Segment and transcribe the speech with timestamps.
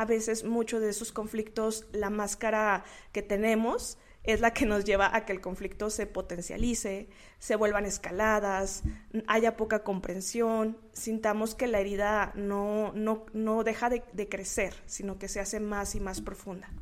[0.00, 5.14] a veces muchos de esos conflictos, la máscara que tenemos es la que nos lleva
[5.14, 8.82] a que el conflicto se potencialice, se vuelvan escaladas,
[9.26, 15.18] haya poca comprensión, sintamos que la herida no, no, no deja de, de crecer, sino
[15.18, 16.72] que se hace más y más profunda.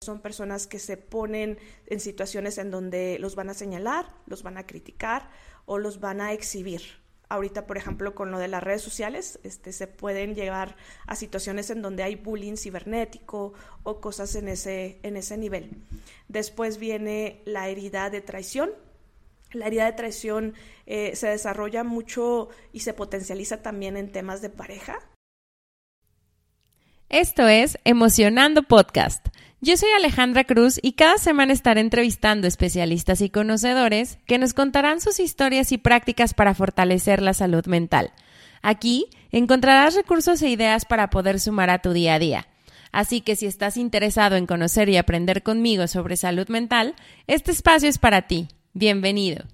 [0.00, 4.58] Son personas que se ponen en situaciones en donde los van a señalar, los van
[4.58, 5.28] a criticar
[5.64, 7.01] o los van a exhibir
[7.32, 10.76] ahorita, por ejemplo, con lo de las redes sociales, este, se pueden llevar
[11.06, 15.70] a situaciones en donde hay bullying cibernético o cosas en ese, en ese nivel.
[16.28, 18.70] Después viene la herida de traición.
[19.52, 20.54] La herida de traición
[20.86, 24.98] eh, se desarrolla mucho y se potencializa también en temas de pareja.
[27.12, 29.28] Esto es Emocionando Podcast
[29.64, 35.00] yo soy Alejandra Cruz y cada semana estaré entrevistando especialistas y conocedores que nos contarán
[35.00, 38.10] sus historias y prácticas para fortalecer la salud mental.
[38.60, 42.48] Aquí encontrarás recursos e ideas para poder sumar a tu día a día.
[42.90, 46.96] Así que si estás interesado en conocer y aprender conmigo sobre salud mental,
[47.28, 48.48] este espacio es para ti.
[48.72, 49.44] Bienvenido.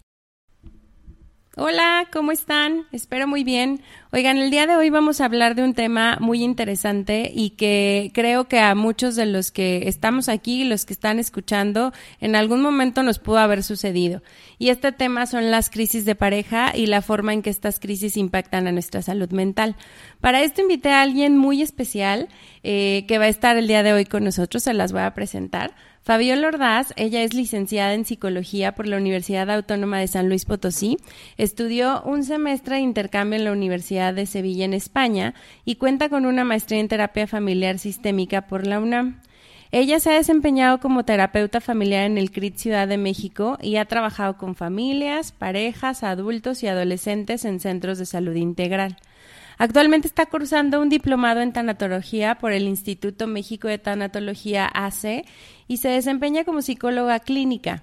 [1.60, 2.86] Hola, ¿cómo están?
[2.92, 3.82] Espero muy bien.
[4.12, 8.12] Oigan, el día de hoy vamos a hablar de un tema muy interesante y que
[8.14, 12.62] creo que a muchos de los que estamos aquí, los que están escuchando, en algún
[12.62, 14.22] momento nos pudo haber sucedido.
[14.58, 18.16] Y este tema son las crisis de pareja y la forma en que estas crisis
[18.16, 19.76] impactan a nuestra salud mental.
[20.20, 22.28] Para esto invité a alguien muy especial
[22.62, 25.14] eh, que va a estar el día de hoy con nosotros, se las voy a
[25.14, 25.74] presentar.
[26.02, 30.96] Fabiola Ordaz, ella es licenciada en psicología por la Universidad Autónoma de San Luis Potosí,
[31.36, 35.34] estudió un semestre de intercambio en la Universidad de Sevilla en España
[35.66, 39.20] y cuenta con una maestría en terapia familiar sistémica por la UNAM.
[39.70, 43.84] Ella se ha desempeñado como terapeuta familiar en el CRIT Ciudad de México y ha
[43.84, 48.96] trabajado con familias, parejas, adultos y adolescentes en centros de salud integral.
[49.58, 55.24] Actualmente está cursando un diplomado en tanatología por el Instituto México de Tanatología AC
[55.66, 57.82] y se desempeña como psicóloga clínica.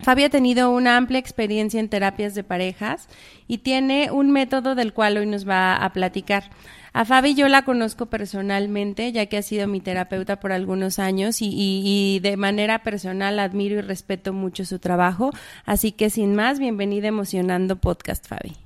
[0.00, 3.08] Fabi ha tenido una amplia experiencia en terapias de parejas
[3.48, 6.50] y tiene un método del cual hoy nos va a platicar.
[6.98, 11.36] A Fabi yo la conozco personalmente, ya que ha sido mi terapeuta por algunos años
[11.40, 15.30] y, de manera personal admiro y respeto mucho su trabajo.
[15.66, 18.56] Así que sin más, bienvenida Emocionando Podcast, Fabi.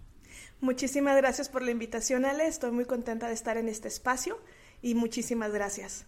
[0.60, 2.46] Muchísimas gracias por la invitación, Ale.
[2.46, 4.38] Estoy muy contenta de estar en este espacio
[4.80, 6.06] y muchísimas gracias.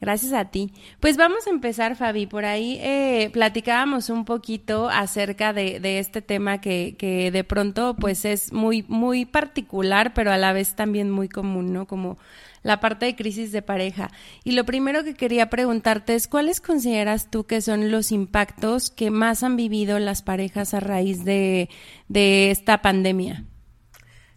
[0.00, 0.72] Gracias a ti.
[0.98, 2.26] Pues vamos a empezar, Fabi.
[2.26, 8.24] Por ahí eh, platicábamos un poquito acerca de, este tema que, que, de pronto pues
[8.24, 11.86] es muy, muy particular, pero a la vez también muy común, ¿no?
[11.86, 12.16] Como
[12.62, 14.10] la parte de crisis de pareja.
[14.42, 19.10] Y lo primero que quería preguntarte es, ¿cuáles consideras tú que son los impactos que
[19.10, 21.68] más han vivido las parejas a raíz de
[22.08, 23.44] esta pandemia?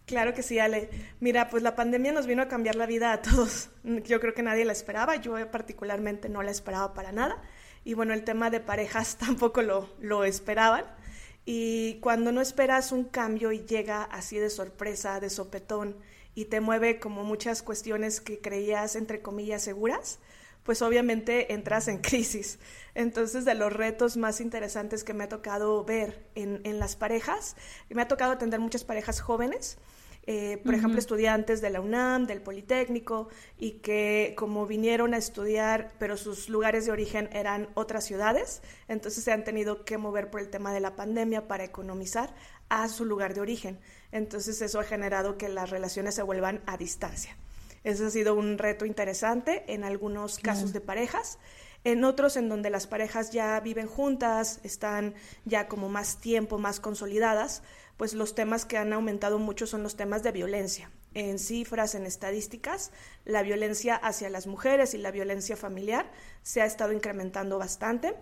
[0.06, 0.90] Claro que sí, Ale.
[1.20, 3.70] Mira, pues la pandemia nos vino a cambiar la vida a todos.
[4.04, 7.42] Yo creo que nadie la esperaba, yo particularmente no la esperaba para nada.
[7.84, 10.84] Y bueno, el tema de parejas tampoco lo, lo esperaban.
[11.46, 15.96] Y cuando no esperas un cambio y llega así de sorpresa, de sopetón,
[16.34, 20.18] y te mueve como muchas cuestiones que creías, entre comillas, seguras,
[20.64, 22.58] pues obviamente entras en crisis.
[22.94, 27.56] Entonces, de los retos más interesantes que me ha tocado ver en, en las parejas,
[27.88, 29.78] me ha tocado atender muchas parejas jóvenes,
[30.26, 35.92] eh, por ejemplo, estudiantes de la UNAM, del Politécnico, y que como vinieron a estudiar,
[35.98, 40.40] pero sus lugares de origen eran otras ciudades, entonces se han tenido que mover por
[40.40, 42.34] el tema de la pandemia para economizar
[42.70, 43.78] a su lugar de origen.
[44.12, 47.36] Entonces eso ha generado que las relaciones se vuelvan a distancia.
[47.82, 51.38] Ese ha sido un reto interesante en algunos casos de parejas.
[51.84, 55.12] En otros en donde las parejas ya viven juntas, están
[55.44, 57.62] ya como más tiempo, más consolidadas,
[57.96, 60.90] pues los temas que han aumentado mucho son los temas de violencia.
[61.14, 62.90] En cifras, en estadísticas,
[63.24, 66.10] la violencia hacia las mujeres y la violencia familiar
[66.42, 68.14] se ha estado incrementando bastante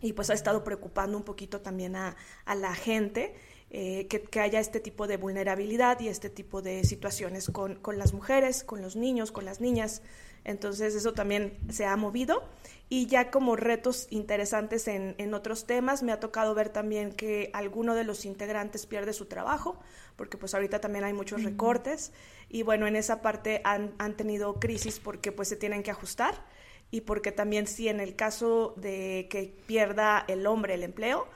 [0.00, 3.34] y pues ha estado preocupando un poquito también a, a la gente
[3.70, 8.14] eh, que, haya este tipo de vulnerabilidad y este tipo de situaciones con, con, las
[8.14, 10.02] mujeres, con los niños, con las niñas.
[10.44, 12.44] Entonces eso también se ha movido.
[12.88, 17.50] Y ya como retos interesantes en, en otros temas, me ha tocado ver también que
[17.52, 19.80] alguno de los integrantes pierde su trabajo,
[20.14, 22.12] porque pues ahorita también hay muchos recortes.
[22.48, 26.36] Y bueno, en esa parte han, han tenido crisis porque pues se tienen que ajustar.
[26.92, 31.26] Y porque también si en el caso de que pierda el hombre el empleo,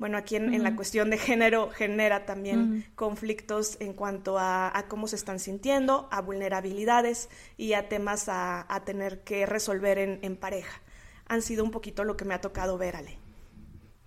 [0.00, 5.16] bueno, aquí en, la cuestión de género genera también conflictos en cuanto a, cómo se
[5.16, 10.80] están sintiendo, a vulnerabilidades y a temas a, tener que resolver en, pareja.
[11.26, 13.18] Han sido un poquito lo que me ha tocado ver, Ale.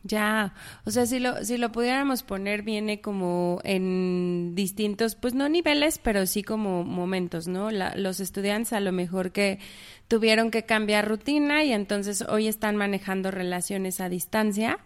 [0.01, 5.47] Ya, o sea, si lo, si lo pudiéramos poner, viene como en distintos, pues no
[5.47, 7.69] niveles, pero sí como momentos, ¿no?
[7.69, 9.59] los estudiantes a lo mejor que
[10.07, 14.79] tuvieron que cambiar rutina y entonces hoy están manejando relaciones a distancia,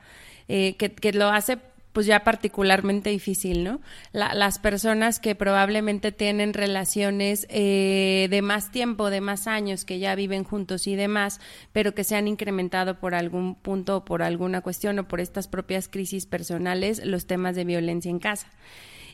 [0.48, 1.58] eh, que, que lo hace
[1.98, 3.82] pues ya particularmente difícil, ¿no?
[4.12, 10.14] las personas que probablemente tienen relaciones eh, de más tiempo, de más años, que ya
[10.14, 11.42] viven juntos y demás,
[11.72, 15.48] pero que se han incrementado por algún punto o por alguna cuestión o por estas
[15.48, 18.48] propias crisis personales, los temas de violencia en casa.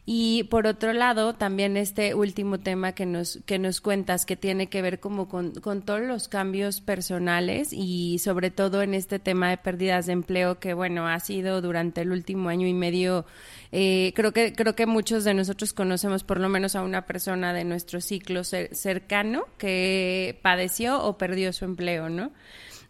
[0.06, 4.68] Y por otro lado, también este último tema que nos, que nos cuentas, que tiene
[4.68, 9.50] que ver como con, con todos los cambios personales y sobre todo en este tema
[9.50, 13.26] de pérdidas de empleo que, bueno, ha sido durante el último año y medio,
[13.72, 17.54] eh, creo, que, creo que muchos de nosotros conocemos por lo menos a una persona
[17.54, 22.34] de nuestro ciclo cercano que padeció o perdió su empleo, ¿no?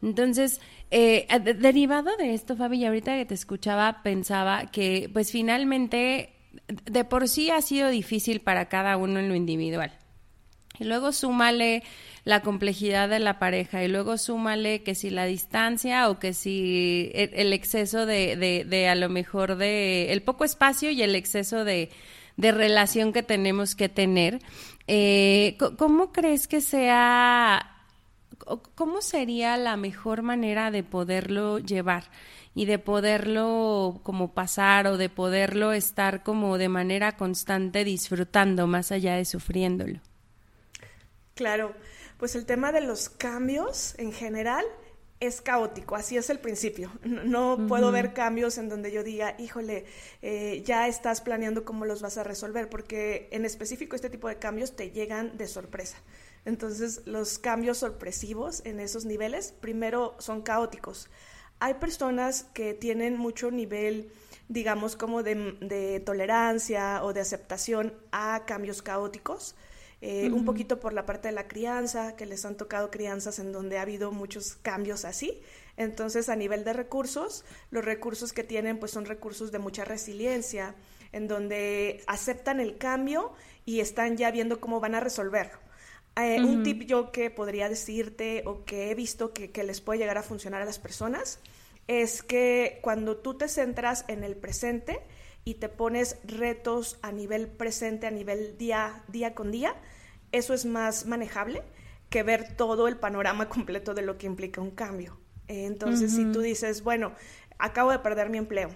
[0.02, 1.28] Entonces, eh,
[1.60, 6.33] derivado de esto, Fabi, y ahorita que te escuchaba, pensaba que pues finalmente
[6.68, 9.92] de por sí ha sido difícil para cada uno en lo individual.
[10.80, 11.84] Y luego súmale
[12.24, 17.12] la complejidad de la pareja y luego súmale que si la distancia o que si
[17.14, 21.92] el, exceso de, de, a lo mejor de el poco espacio y el exceso de,
[22.38, 24.40] de relación que tenemos que tener.
[24.88, 27.73] Eh, ¿Cómo crees que sea,
[28.76, 32.06] cómo sería la mejor manera de poderlo llevar?
[32.56, 38.92] y de poderlo como pasar o de poderlo estar como de manera constante disfrutando más
[38.92, 40.00] allá de sufriéndolo.
[41.34, 41.74] Claro,
[42.18, 44.66] pues el tema de los cambios en general
[45.20, 46.92] es caótico, así es el principio.
[47.04, 49.86] No, puedo ver cambios en donde yo diga, híjole,
[50.22, 54.38] eh, ya estás planeando cómo los vas a resolver, porque en específico este tipo de
[54.38, 55.98] cambios te llegan de sorpresa.
[56.46, 61.10] Entonces, los cambios sorpresivos en esos niveles, primero son caóticos
[61.64, 64.12] hay personas que tienen mucho nivel,
[64.50, 69.56] digamos, como de, tolerancia o de aceptación a cambios caóticos.
[70.02, 73.54] Eh, un poquito por la parte de la crianza, que les han tocado crianzas en
[73.54, 75.42] donde ha habido muchos cambios así.
[75.78, 80.76] Entonces, a nivel de recursos, los recursos que tienen pues son recursos de mucha resiliencia,
[81.14, 83.32] en donde aceptan el cambio
[83.64, 85.63] y están ya viendo cómo van a resolverlo.
[86.16, 90.00] Eh, un tip yo que podría decirte o que he visto que, que les puede
[90.00, 91.40] llegar a funcionar a las personas
[91.88, 95.02] es que cuando tú te centras en el presente
[95.44, 99.76] y te pones retos a nivel presente, a nivel día, día con día,
[100.32, 101.64] eso es más manejable
[102.10, 105.18] que ver todo el panorama completo de lo que implica un cambio.
[105.48, 107.14] entonces, si tú dices, bueno,
[107.58, 108.70] acabo de perder mi empleo,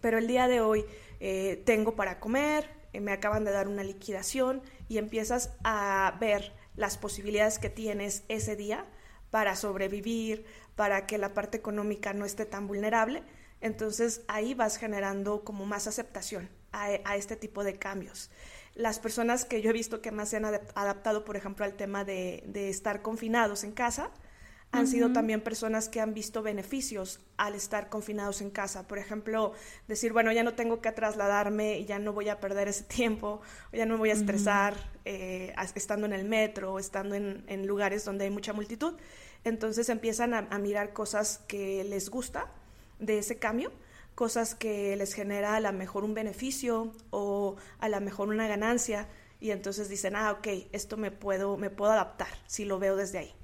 [0.00, 0.84] pero el día de hoy
[1.20, 6.52] eh, tengo para comer, eh, me acaban de dar una liquidación y empiezas a ver
[6.76, 8.86] las posibilidades que tienes ese día
[9.30, 10.44] para sobrevivir,
[10.76, 13.22] para que la parte económica no esté tan vulnerable.
[13.60, 18.30] Entonces ahí vas generando como más aceptación a, este tipo de cambios.
[18.74, 22.04] Las personas que yo he visto que más se han adaptado, por ejemplo, al tema
[22.04, 24.10] de, estar confinados en casa,
[24.72, 28.88] han sido también personas que han visto beneficios al estar confinados en casa.
[28.88, 29.52] Por ejemplo,
[29.86, 33.42] decir, bueno, ya no tengo que trasladarme y ya no voy a perder ese tiempo,
[33.70, 34.74] ya no me voy a estresar
[35.04, 38.94] eh, estando en el metro o estando en, en, lugares donde hay mucha multitud.
[39.44, 42.46] Entonces empiezan a, mirar cosas que les gusta
[42.98, 43.72] de ese cambio,
[44.14, 49.06] cosas que les genera a lo mejor un beneficio o a lo mejor una ganancia
[49.38, 53.18] y entonces dicen, ah, ok, esto me puedo, me puedo adaptar si lo veo desde
[53.18, 53.34] ahí.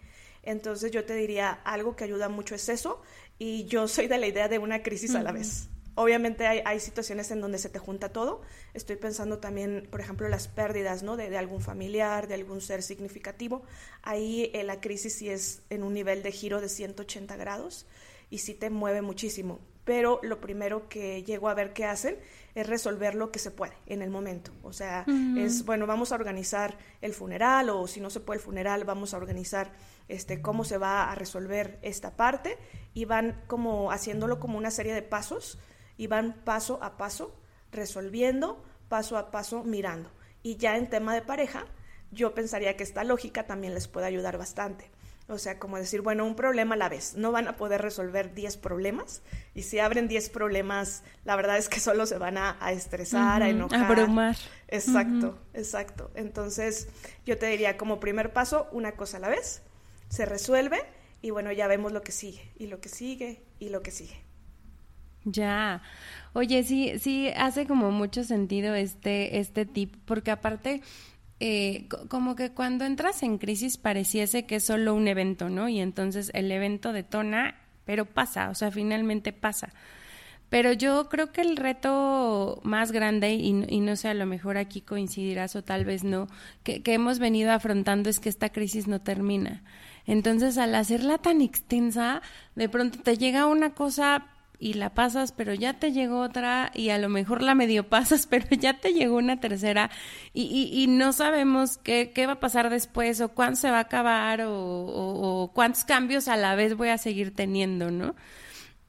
[0.49, 3.03] Entonces yo te diría, algo que ayuda mucho es eso
[3.39, 5.69] y yo soy de la idea de una crisis a la vez.
[5.95, 8.41] Obviamente hay, situaciones en donde se te junta todo.
[8.73, 11.19] Estoy pensando también, por ejemplo, las pérdidas ¿no?
[11.19, 13.63] de, algún familiar, de algún ser significativo.
[14.03, 17.85] Ahí eh, la crisis sí es en un nivel de giro de 180 grados
[18.31, 19.61] y sí te mueve muchísimo.
[19.85, 22.17] Pero lo primero que llego a ver que hacen
[22.55, 24.51] es resolver lo que se puede en el momento.
[24.63, 25.05] O sea,
[25.37, 29.15] es, bueno, vamos a organizar el funeral o si no se puede el funeral, vamos
[29.15, 29.73] a organizar
[30.09, 32.59] este, cómo se va a resolver esta parte
[32.95, 35.59] y van como haciéndolo como una serie de pasos
[35.97, 37.35] y van paso a paso
[37.71, 40.11] resolviendo, paso a paso mirando.
[40.43, 41.67] Y ya en tema de pareja,
[42.11, 44.91] yo pensaría que esta lógica también les puede ayudar bastante.
[45.31, 47.15] O sea, como decir, bueno, un problema a la vez.
[47.15, 49.21] No van a poder resolver 10 problemas.
[49.55, 53.49] Y si abren 10 problemas, la verdad es que solo se van a, estresar, a
[53.51, 53.83] enojar.
[53.83, 54.37] A abrumar.
[54.69, 56.11] Exacto, exacto.
[56.15, 56.89] Entonces,
[57.27, 59.61] yo te diría, como primer paso, una cosa a la vez.
[60.09, 60.79] Se resuelve
[61.23, 64.17] y bueno, ya vemos lo que sigue, y lo que sigue, y lo que sigue.
[65.25, 65.83] Ya.
[66.33, 70.81] Oye, sí, sí, hace como mucho sentido este, este tip, porque aparte,
[71.41, 75.69] eh, como que cuando entras en crisis pareciese que es solo un evento, ¿no?
[75.69, 79.73] Y entonces el evento detona, pero pasa, o sea, finalmente pasa.
[80.51, 84.81] Pero yo creo que el reto más grande, y, no sé, a lo mejor aquí
[84.81, 86.27] coincidirás o tal vez no,
[86.63, 89.63] que, que hemos venido afrontando es que esta crisis no termina.
[90.09, 92.23] Entonces, al hacerla tan extensa,
[92.57, 94.27] de pronto te llega una cosa
[94.59, 98.27] y la pasas, pero ya te llegó otra y a lo mejor la medio pasas,
[98.31, 99.91] pero ya te llegó una tercera
[100.33, 103.83] y, y, no sabemos qué, qué, va a pasar después o cuándo se va a
[103.83, 108.15] acabar o, o, cuántos cambios a la vez voy a seguir teniendo, ¿no?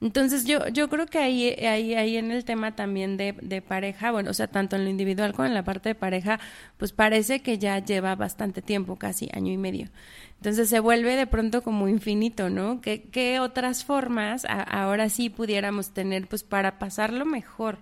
[0.00, 4.10] Entonces yo, yo creo que ahí, ahí, ahí en el tema también de, de pareja,
[4.10, 6.40] bueno, o sea, tanto en lo individual como en la parte de pareja,
[6.78, 9.88] pues parece que ya lleva bastante tiempo, casi año y medio.
[10.36, 12.80] Entonces se vuelve de pronto como infinito, ¿no?
[12.80, 17.78] ¿Qué, qué otras formas ahora sí pudiéramos tener pues para pasarlo mejor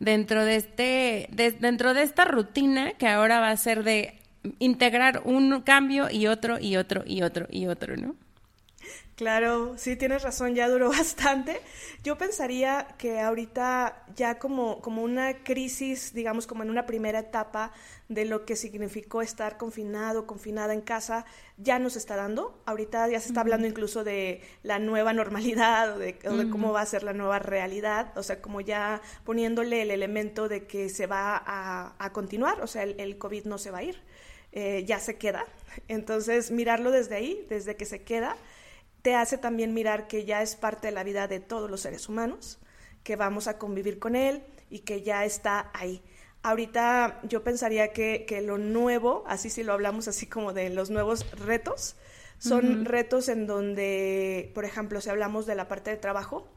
[0.00, 1.28] dentro de este,
[1.60, 4.18] dentro de esta rutina que ahora va a ser de
[4.58, 8.16] integrar un cambio y otro y otro y otro y otro, ¿no?
[9.22, 11.60] Claro, sí, tienes razón, ya duró bastante.
[12.02, 17.70] Yo pensaría que ahorita ya como, como una crisis, digamos como en una primera etapa
[18.08, 21.24] de lo que significó estar confinado, confinada en casa,
[21.56, 22.60] ya nos está dando.
[22.66, 26.18] Ahorita ya se está hablando incluso de la nueva normalidad o de,
[26.50, 30.66] cómo va a ser la nueva realidad, o sea, como ya poniéndole el elemento de
[30.66, 34.00] que se va a, continuar, o sea, el, COVID no se va a ir,
[34.50, 35.46] eh, ya se queda.
[35.86, 38.36] Entonces, mirarlo desde ahí, desde que se queda
[39.02, 42.08] te hace también mirar que ya es parte de la vida de todos los seres
[42.08, 42.58] humanos,
[43.02, 46.02] que vamos a convivir con él y que ya está ahí.
[46.42, 51.30] Ahorita yo pensaría que, lo nuevo, así si lo hablamos así como de los nuevos
[51.32, 51.96] retos,
[52.38, 56.48] son retos en donde, por ejemplo, si hablamos de la parte de trabajo,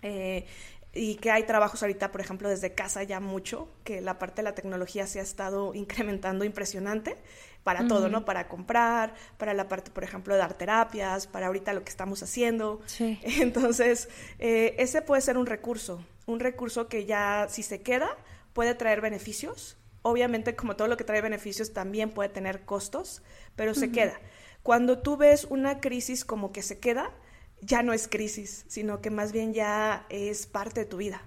[0.00, 0.46] eh,
[0.94, 4.44] y que hay trabajos ahorita, por ejemplo, desde casa ya mucho, que la parte de
[4.44, 7.18] la tecnología se ha estado incrementando impresionante
[7.62, 8.24] para todo, ¿no?
[8.24, 12.22] Para comprar, para la parte, por ejemplo, de dar terapias, para ahorita lo que estamos
[12.22, 12.80] haciendo.
[12.86, 13.20] Sí.
[13.40, 18.08] Entonces, eh, ese puede ser un recurso, un recurso que ya si se queda
[18.52, 19.76] puede traer beneficios.
[20.02, 23.22] Obviamente, como todo lo que trae beneficios, también puede tener costos,
[23.56, 24.18] pero se queda.
[24.62, 27.12] Cuando tú ves una crisis como que se queda,
[27.60, 31.22] ya no es crisis, sino que más bien ya es parte de tu vida,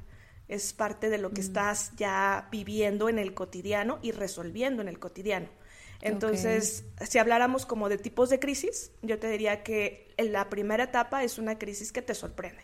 [0.48, 1.46] es parte de lo que mm.
[1.46, 5.50] estás ya viviendo en el cotidiano y resolviendo en el cotidiano.
[6.02, 10.86] Entonces, si habláramos como de tipos de crisis, yo te diría que en la primera
[10.86, 12.62] etapa es una crisis que te sorprende,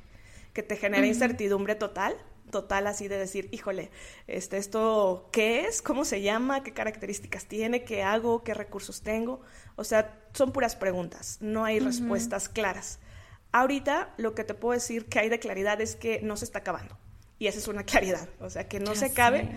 [0.54, 2.16] que te genera incertidumbre total,
[2.50, 3.92] total así de decir, híjole,
[4.28, 5.82] este, esto, ¿qué es?
[5.82, 6.64] ¿Cómo se llama?
[6.64, 7.84] ¿Qué características tiene?
[7.84, 8.44] ¿Qué hago?
[8.44, 9.42] ¿Qué recursos tengo?
[9.76, 13.00] O sea, son puras preguntas, no hay respuestas claras.
[13.52, 16.60] Ahorita lo que te puedo decir que hay de claridad es que no se está
[16.60, 16.98] acabando.
[17.40, 18.28] Y esa es una claridad.
[18.40, 19.50] O sea, que no se acabe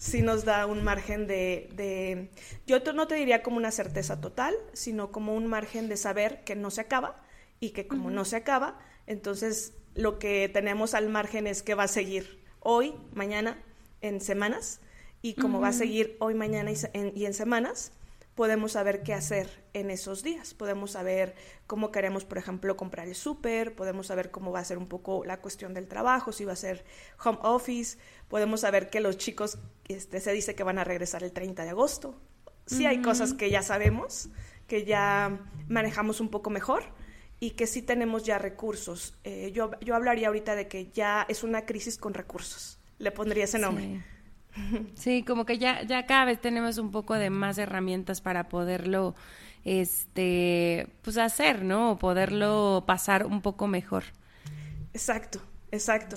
[0.00, 2.30] sí nos da un margen de, de,
[2.66, 6.56] yo no te diría como una certeza total, sino como un margen de saber que
[6.56, 7.22] no se acaba
[7.60, 11.82] y que como no se acaba, entonces lo que tenemos al margen es que va
[11.82, 13.62] a seguir hoy, mañana,
[14.00, 14.80] en semanas,
[15.20, 17.92] y como va a seguir hoy, mañana y en semanas,
[18.40, 20.54] podemos saber qué hacer en esos días.
[20.54, 21.34] Podemos saber
[21.66, 25.26] cómo queremos, por ejemplo, comprar el súper, podemos saber cómo va a ser un poco
[25.26, 26.86] la cuestión del trabajo, si va a ser
[27.22, 31.32] home office, podemos saber que los chicos este, se dice que van a regresar el
[31.32, 32.18] 30 de agosto.
[32.64, 34.30] Sí hay cosas que ya sabemos,
[34.66, 36.84] que ya manejamos un poco mejor
[37.40, 39.18] y que sí tenemos ya recursos.
[39.22, 42.78] Eh, yo, yo hablaría ahorita de que ya es una crisis con recursos.
[42.96, 43.84] Le pondría ese nombre.
[43.84, 44.02] Sí,
[45.26, 49.14] como que ya, ya cada vez tenemos un poco de más herramientas para poderlo,
[49.64, 51.92] este, pues hacer, ¿no?
[51.92, 54.04] O poderlo pasar un poco mejor.
[54.92, 55.40] Exacto,
[55.70, 56.16] exacto.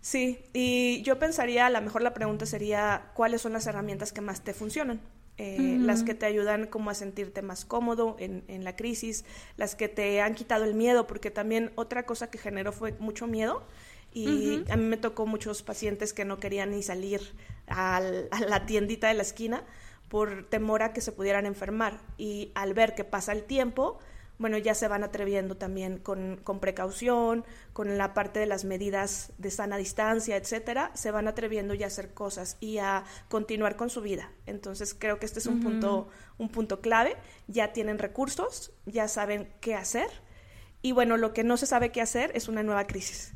[0.00, 4.20] Sí, y yo pensaría, a lo mejor la pregunta sería, ¿cuáles son las herramientas que
[4.20, 5.00] más te funcionan?
[5.36, 9.24] Eh, las que te ayudan como a sentirte más cómodo en, en, la crisis,
[9.56, 13.26] las que te han quitado el miedo, porque también otra cosa que generó fue mucho
[13.26, 13.64] miedo
[14.14, 17.20] y a mí me tocó muchos pacientes que no querían ni salir
[17.66, 19.64] a la tiendita de la esquina
[20.08, 22.00] por temor a que se pudieran enfermar.
[22.16, 23.98] Y al ver que pasa el tiempo,
[24.38, 29.32] bueno, ya se van atreviendo también con, con, precaución, con la parte de las medidas
[29.38, 33.90] de sana distancia, etcétera, se van atreviendo ya a hacer cosas y a continuar con
[33.90, 34.30] su vida.
[34.46, 37.16] Entonces creo que este es un punto, un punto clave.
[37.46, 40.08] Ya tienen recursos, ya saben qué hacer.
[40.82, 43.34] Y bueno, lo que no se sabe qué hacer es una nueva crisis.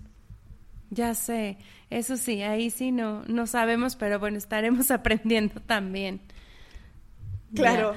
[0.90, 1.58] Ya sé,
[1.90, 6.20] eso sí, ahí sí no, no sabemos, pero bueno, estaremos aprendiendo también.
[7.54, 7.94] Claro.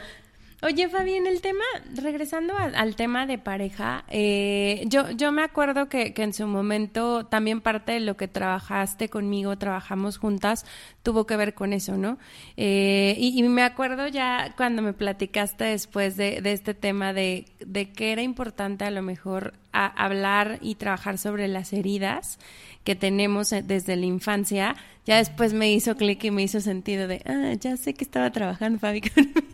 [0.64, 1.64] Oye, Fabi, en el tema,
[1.96, 7.26] regresando al tema de pareja, eh, yo, yo me acuerdo que, que, en su momento
[7.26, 10.68] también parte de lo que trabajaste conmigo, trabajamos juntas,
[11.02, 12.20] tuvo que ver con eso, ¿no?
[12.58, 17.92] Eh, y, me acuerdo ya cuando me platicaste después de, de este tema de, de
[17.92, 22.40] que era importante a lo mejor hablar y trabajar sobre las heridas
[22.84, 24.76] que tenemos eh, desde la infancia,
[25.06, 28.32] ya después me hizo clic y me hizo sentido de, ah, ya sé que estaba
[28.32, 29.02] trabajando Fabi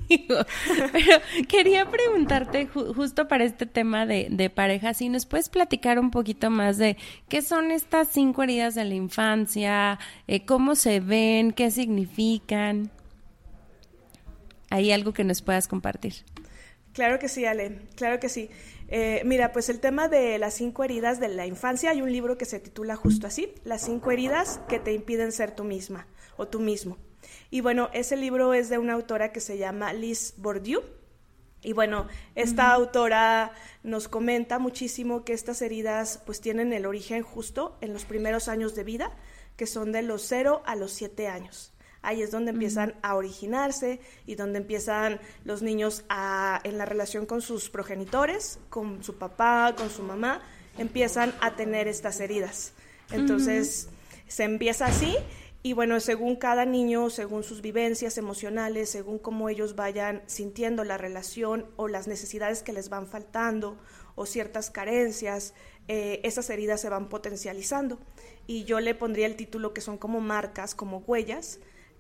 [0.08, 0.46] conmigo.
[0.92, 6.12] Pero quería preguntarte justo para este tema de, de pareja, si nos puedes platicar un
[6.12, 6.98] poquito más de
[7.30, 12.92] qué son estas cinco heridas de la infancia, eh, cómo se ven, qué significan.
[14.70, 16.14] ¿Hay algo que nos puedas compartir?
[16.94, 18.50] Claro que sí, Ale, claro que sí.
[18.90, 22.38] Eh, mira, pues el tema de las cinco heridas de la infancia, hay un libro
[22.38, 26.48] que se titula justo así, Las cinco heridas que te impiden ser tú misma o
[26.48, 26.98] tú mismo.
[27.50, 30.82] Y bueno, ese libro es de una autora que se llama Liz Bourdieu.
[31.64, 33.52] Y bueno, esta autora
[33.84, 38.76] nos comenta muchísimo que estas heridas pues tienen el origen justo en los primeros años
[38.76, 39.12] de vida,
[39.58, 41.74] que son de los 0 a los 7 años.
[42.08, 47.26] Ahí es donde empiezan a originarse y donde empiezan los niños a, en la relación
[47.26, 50.42] con sus progenitores, con su papá, con su mamá,
[50.78, 52.72] empiezan a tener estas heridas.
[53.12, 53.90] Entonces,
[54.26, 55.18] se empieza así
[55.64, 60.98] y bueno, según cada niño, según sus vivencias emocionales, según cómo ellos vayan sintiendo la
[60.98, 63.78] relación o las necesidades que les van faltando
[64.16, 65.54] o ciertas carencias,
[65.90, 68.00] eh, esas heridas se van potencializando.
[68.46, 71.60] Y yo le pondría el título que son como marcas, como huellas,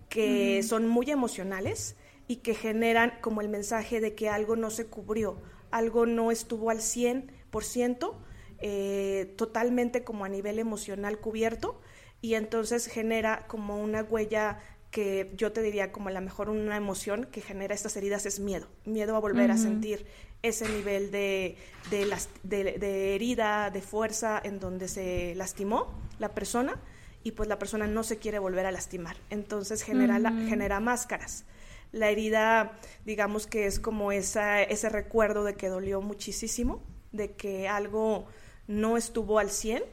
[0.10, 1.96] que son muy emocionales
[2.28, 6.70] y que generan como el mensaje de que algo no se cubrió, algo no estuvo
[6.70, 8.14] al 100%,
[8.60, 11.80] eh, totalmente como a nivel emocional cubierto,
[12.22, 14.60] y entonces genera como una huella
[14.92, 18.40] que yo te diría como a lo mejor una emoción que genera estas heridas es
[18.40, 20.06] miedo, miedo a volver a sentir
[20.42, 21.58] ese nivel de,
[21.92, 26.82] de, las, de herida, de fuerza en donde se lastimó la persona
[27.28, 29.18] y pues la persona no se quiere volver a lastimar.
[29.30, 30.18] Entonces genera,
[30.48, 31.44] genera máscaras.
[31.92, 36.82] La herida, digamos que es como esa, ese recuerdo de que dolió muchísimo,
[37.12, 38.28] de que algo
[38.68, 39.84] no estuvo al 100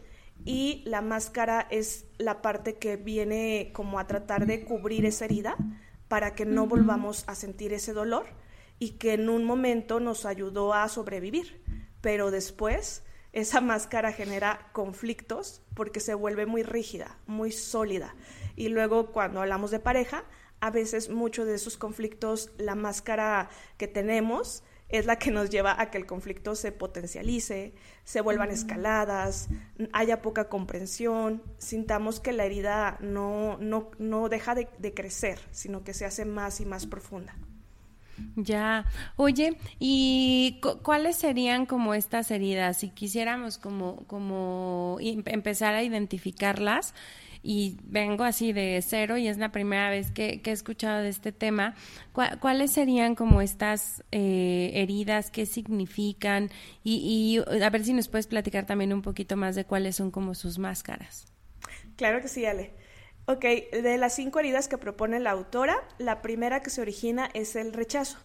[0.44, 5.56] y la máscara es la parte que viene como a tratar de cubrir esa herida
[6.06, 8.26] para que no volvamos a sentir ese dolor
[8.78, 11.60] y que en un momento nos ayudó a sobrevivir,
[12.00, 13.02] pero después
[13.34, 18.14] esa máscara genera conflictos porque se vuelve muy rígida, muy sólida.
[18.54, 20.24] Y luego cuando hablamos de pareja,
[20.60, 25.80] a veces muchos de esos conflictos, la máscara que tenemos es la que nos lleva
[25.80, 29.48] a que el conflicto se potencialice, se vuelvan escaladas,
[29.92, 35.92] haya poca comprensión, sintamos que la herida no, no, no deja de crecer, sino que
[35.92, 37.34] se hace más y más profunda.
[38.36, 42.78] Ya, oye, ¿y cuáles serían como estas heridas?
[42.78, 46.94] Si quisiéramos como, como empezar a identificarlas,
[47.46, 51.30] y vengo así de cero y es la primera vez que, he escuchado de este
[51.30, 51.74] tema,
[52.40, 55.30] ¿cuáles serían como estas eh, heridas?
[55.30, 56.48] ¿Qué significan?
[56.82, 60.10] Y, y a ver si nos puedes platicar también un poquito más de cuáles son
[60.10, 61.26] como sus máscaras.
[61.96, 62.72] Claro que sí, Ale.
[63.26, 67.56] Ok, de las cinco heridas que propone la autora, la primera que se origina es
[67.56, 68.18] el rechazo.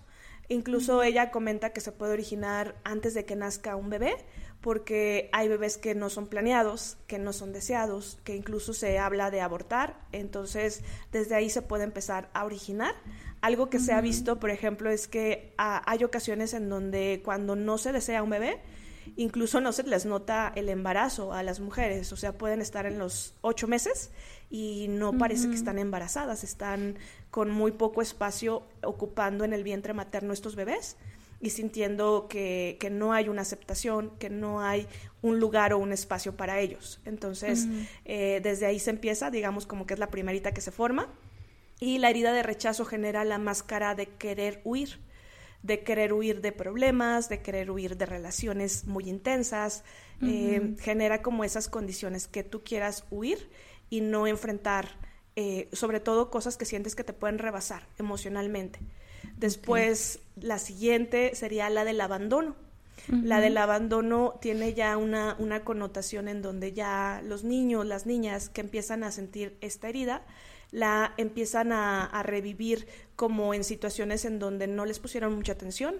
[0.49, 4.17] Incluso ella comenta que se puede originar antes de que nazca un bebé,
[4.59, 9.31] porque hay bebés que no son planeados, que no son deseados, que incluso se habla
[9.31, 9.95] de abortar.
[10.11, 10.83] Entonces,
[11.13, 12.93] desde ahí se puede empezar a originar.
[13.39, 17.55] Algo que se ha visto, por ejemplo, es que ah, hay ocasiones en donde cuando
[17.55, 18.59] no se desea un bebé,
[19.15, 22.99] incluso no se les nota el embarazo a las mujeres, o sea, pueden estar en
[22.99, 24.11] los ocho meses
[24.49, 26.97] y no parece que están embarazadas, están
[27.29, 30.97] con muy poco espacio ocupando en el vientre materno estos bebés
[31.41, 34.87] y sintiendo que, no hay una aceptación, que no hay
[35.21, 36.99] un lugar o un espacio para ellos.
[37.05, 37.67] Entonces,
[38.05, 41.07] eh, desde ahí se empieza, digamos, como que es la primerita que se forma,
[41.79, 44.99] y la herida de rechazo genera la máscara de querer huir
[45.63, 49.83] de querer huir de problemas, de querer huir de relaciones muy intensas,
[50.21, 53.49] eh, genera como esas condiciones que tú quieras huir
[53.89, 54.97] y no enfrentar,
[55.35, 58.79] eh, sobre todo cosas que sientes que te pueden rebasar emocionalmente.
[59.37, 62.55] Después, la siguiente sería la del abandono.
[63.07, 68.49] La del abandono tiene ya una, una connotación en donde ya los niños, las niñas
[68.49, 70.21] que empiezan a sentir esta herida,
[70.71, 75.95] la empiezan a, revivir como en situaciones en donde no les pusieron mucha atención,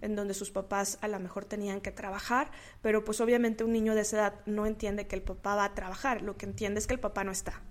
[0.00, 2.50] en donde sus papás a lo mejor tenían que trabajar,
[2.82, 5.74] pero pues obviamente un niño de esa edad no entiende que el papá va a
[5.74, 7.62] trabajar, lo que entiende es que el papá no está.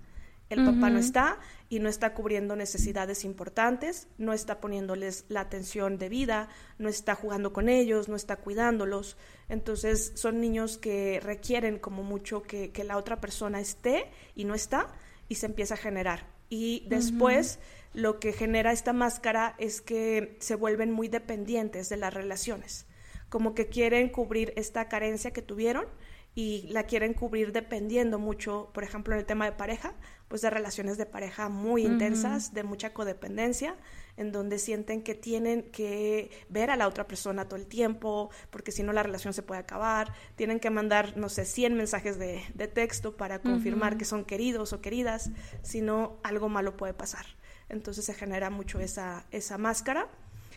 [0.50, 1.38] El papá no está
[1.70, 7.54] y no está cubriendo necesidades importantes, no está poniéndoles la atención debida, no está jugando
[7.54, 9.16] con ellos, no está cuidándolos.
[9.48, 14.54] Entonces son niños que requieren como mucho que, que la otra persona esté y no
[14.54, 14.88] está
[15.26, 17.58] y se empieza a generar y después
[17.94, 22.84] lo que genera esta máscara es que se vuelven muy dependientes de las relaciones.
[23.30, 25.86] como que quieren cubrir esta carencia que tuvieron
[26.34, 29.94] y la quieren cubrir dependiendo mucho, por ejemplo, en el tema de pareja,
[30.28, 33.76] pues de relaciones de pareja muy intensas, de mucha codependencia,
[34.16, 38.72] en donde sienten que tienen que ver a la otra persona todo el tiempo, porque
[38.72, 42.42] si no la relación se puede acabar, tienen que mandar, no sé, 100 mensajes de,
[42.72, 45.30] texto para confirmar que son queridos o queridas,
[45.62, 47.26] si no algo malo puede pasar.
[47.68, 50.08] Entonces se genera mucho esa, esa máscara.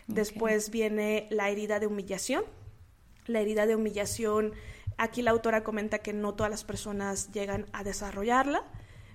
[0.06, 2.44] Después viene la herida de humillación.
[3.26, 4.54] La herida de humillación
[4.96, 8.64] Aquí la autora comenta que no todas las personas llegan a desarrollarla,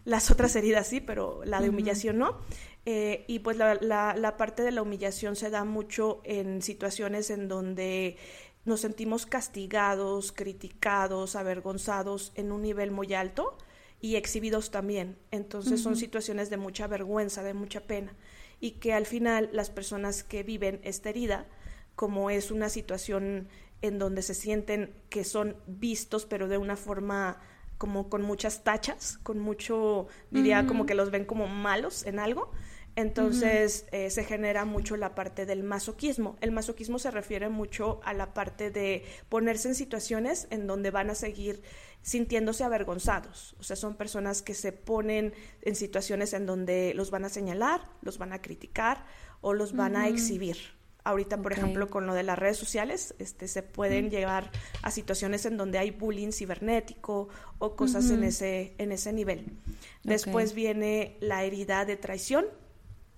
[0.03, 2.39] las otras heridas sí, pero la de humillación no.
[2.85, 7.47] Eh, y pues la, la, parte de la humillación se da mucho en situaciones en
[7.47, 8.17] donde
[8.65, 13.57] nos sentimos castigados, criticados, avergonzados en un nivel muy alto
[13.99, 15.17] y exhibidos también.
[15.29, 18.15] Entonces son situaciones de mucha vergüenza, de mucha pena.
[18.59, 21.47] Y que al final las personas que viven esta herida,
[21.95, 23.47] como es una situación
[23.81, 27.39] en donde se sienten que son vistos, pero de una forma
[27.77, 32.51] como con muchas tachas, con mucho, diría como que los ven como malos en algo.
[32.95, 36.37] Entonces eh, se genera mucho la parte del masoquismo.
[36.41, 41.09] El masoquismo se refiere mucho a la parte de ponerse en situaciones en donde van
[41.09, 41.63] a seguir
[42.01, 43.55] sintiéndose avergonzados.
[43.59, 47.81] O sea, son personas que se ponen en situaciones en donde los van a señalar,
[48.01, 49.05] los van a criticar
[49.39, 50.57] o los van a exhibir.
[51.03, 54.51] Ahorita, por ejemplo, con lo de las redes sociales, este, se pueden llegar
[54.83, 59.57] a situaciones en donde hay bullying cibernético o cosas en, ese, en ese nivel.
[60.03, 62.45] Después viene la herida de traición.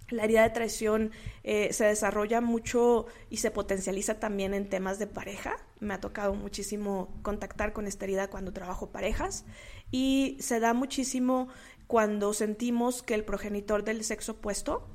[0.10, 1.12] La herida de traición
[1.44, 5.58] eh, se desarrolla mucho y se potencializa también en temas de pareja.
[5.80, 9.44] Me ha tocado muchísimo contactar con esta herida cuando trabajo parejas
[9.92, 11.50] y se da muchísimo
[11.88, 14.88] cuando sentimos que el progenitor del sexo opuesto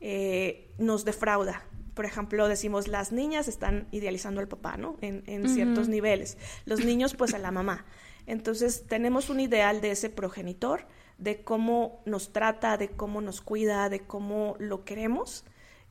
[0.00, 1.64] eh, nos defrauda,
[1.98, 4.98] por ejemplo, decimos las niñas están idealizando al papá, ¿no?
[5.00, 6.38] En, ciertos niveles.
[6.64, 7.86] Los niños, pues a la mamá.
[8.28, 10.86] Entonces, tenemos un ideal de ese progenitor,
[11.18, 15.44] de cómo nos trata, de cómo nos cuida, de cómo lo queremos.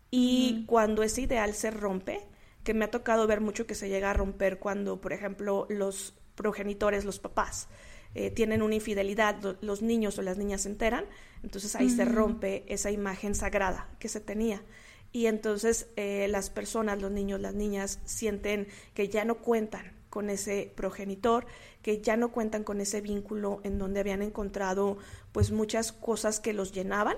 [0.10, 2.26] Y cuando ese ideal se rompe,
[2.64, 6.14] que me ha tocado ver mucho que se llega a romper cuando, por ejemplo, los
[6.36, 7.68] progenitores, los papás,
[8.16, 11.04] eh, tienen una infidelidad, los niños o las niñas se enteran,
[11.44, 14.64] entonces ahí se rompe esa imagen sagrada que se tenía
[15.12, 20.30] y entonces eh, las personas, los niños, las niñas sienten que ya no cuentan con
[20.30, 21.46] ese progenitor,
[21.82, 24.98] que ya no cuentan con ese vínculo en donde habían encontrado
[25.32, 27.18] pues muchas cosas que los llenaban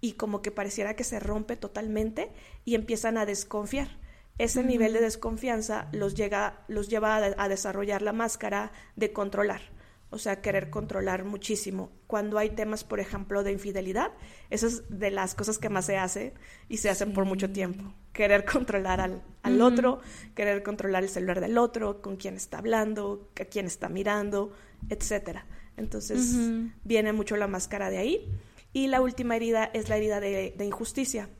[0.00, 2.30] y como que pareciera que se rompe totalmente
[2.64, 4.00] y empiezan a desconfiar.
[4.38, 9.60] Ese nivel de desconfianza los, llega, los lleva a desarrollar la máscara de controlar
[10.12, 11.90] o sea, querer controlar muchísimo.
[12.06, 14.12] Cuando hay temas, por ejemplo, de infidelidad,
[14.50, 16.34] eso es de las cosas que más se hace
[16.68, 17.94] y se hacen por mucho tiempo.
[18.12, 20.00] Querer controlar al, al otro,
[20.34, 24.52] querer controlar el celular del otro, con quién está hablando, a quién está mirando,
[24.90, 25.46] etcétera.
[25.78, 26.36] Entonces,
[26.84, 28.30] viene mucho la máscara de ahí.
[28.74, 31.30] Y la última herida es la herida de, injusticia.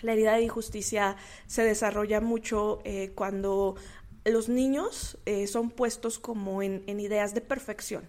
[0.00, 3.76] La herida de injusticia se desarrolla mucho eh, cuando
[4.24, 8.08] los niños eh, son puestos como en, ideas de perfección.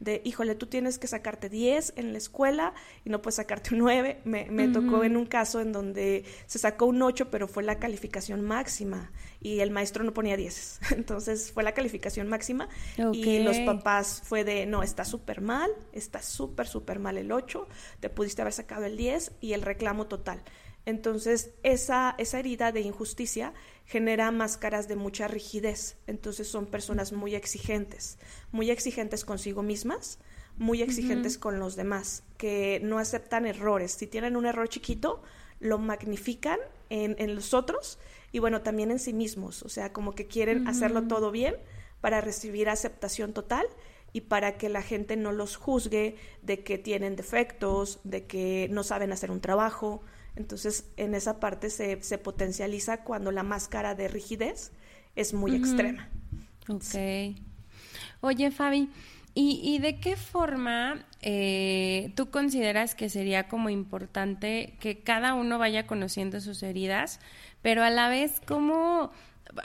[0.00, 2.74] De, híjole, tú tienes que sacarte 10 en la escuela
[3.04, 4.20] y no puedes sacarte un 9.
[4.24, 8.42] Me, tocó en un caso en donde se sacó un 8, pero fue la calificación
[8.42, 10.80] máxima y el maestro no ponía 10.
[10.96, 12.68] Entonces fue la calificación máxima
[13.12, 17.66] y los papás fue de, no, está súper mal, está súper, súper mal el 8,
[18.00, 20.42] te pudiste haber sacado el 10 y el reclamo total.
[20.86, 25.96] Entonces, esa, esa herida de injusticia genera máscaras de mucha rigidez.
[26.06, 28.18] Entonces, son personas muy exigentes,
[28.52, 30.18] muy exigentes consigo mismas,
[30.56, 33.92] muy exigentes con los demás, que no aceptan errores.
[33.92, 35.22] Si tienen un error chiquito,
[35.60, 36.58] lo magnifican
[36.90, 37.98] en, en los otros
[38.32, 39.62] y bueno, también en sí mismos.
[39.62, 41.56] O sea, como que quieren hacerlo todo bien
[42.00, 43.66] para recibir aceptación total
[44.12, 48.82] y para que la gente no los juzgue de que tienen defectos, de que no
[48.82, 50.02] saben hacer un trabajo,
[50.36, 54.72] entonces, en esa parte se, se potencializa cuando la máscara de rigidez
[55.14, 56.08] es muy extrema.
[56.68, 57.36] Ok.
[58.20, 58.90] Oye, Fabi,
[59.34, 65.58] ¿y, ¿y de qué forma eh, tú consideras que sería como importante que cada uno
[65.58, 67.20] vaya conociendo sus heridas,
[67.62, 69.10] pero a la vez cómo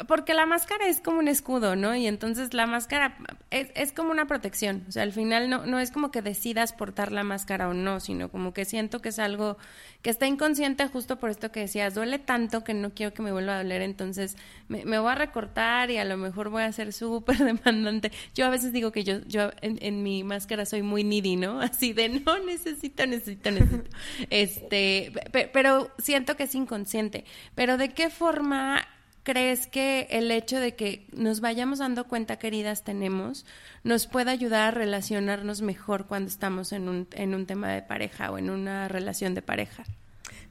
[0.08, 1.96] porque la máscara es como un escudo, ¿no?
[1.96, 3.18] Y entonces la máscara
[3.50, 4.86] es, es, como una protección.
[4.88, 8.00] O sea, al final no, no es como que decidas portar la máscara o no,
[8.00, 9.58] sino como que siento que es algo
[10.02, 13.32] que está inconsciente justo por esto que decías, duele tanto que no quiero que me
[13.32, 16.72] vuelva a doler, entonces me, me voy a recortar y a lo mejor voy a
[16.72, 18.12] ser súper demandante.
[18.34, 21.60] Yo a veces digo que yo, yo en, en, mi máscara soy muy needy, ¿no?
[21.62, 23.90] Así de no necesito, necesito, necesito.
[24.30, 25.12] Este,
[25.54, 27.26] pero siento que es inconsciente.
[27.56, 28.88] Pero ¿de qué forma
[29.30, 33.46] crees que el hecho de que nos vayamos dando cuenta qué heridas tenemos
[33.84, 38.32] nos puede ayudar a relacionarnos mejor cuando estamos en un, en un tema de pareja
[38.32, 39.84] o en una relación de pareja?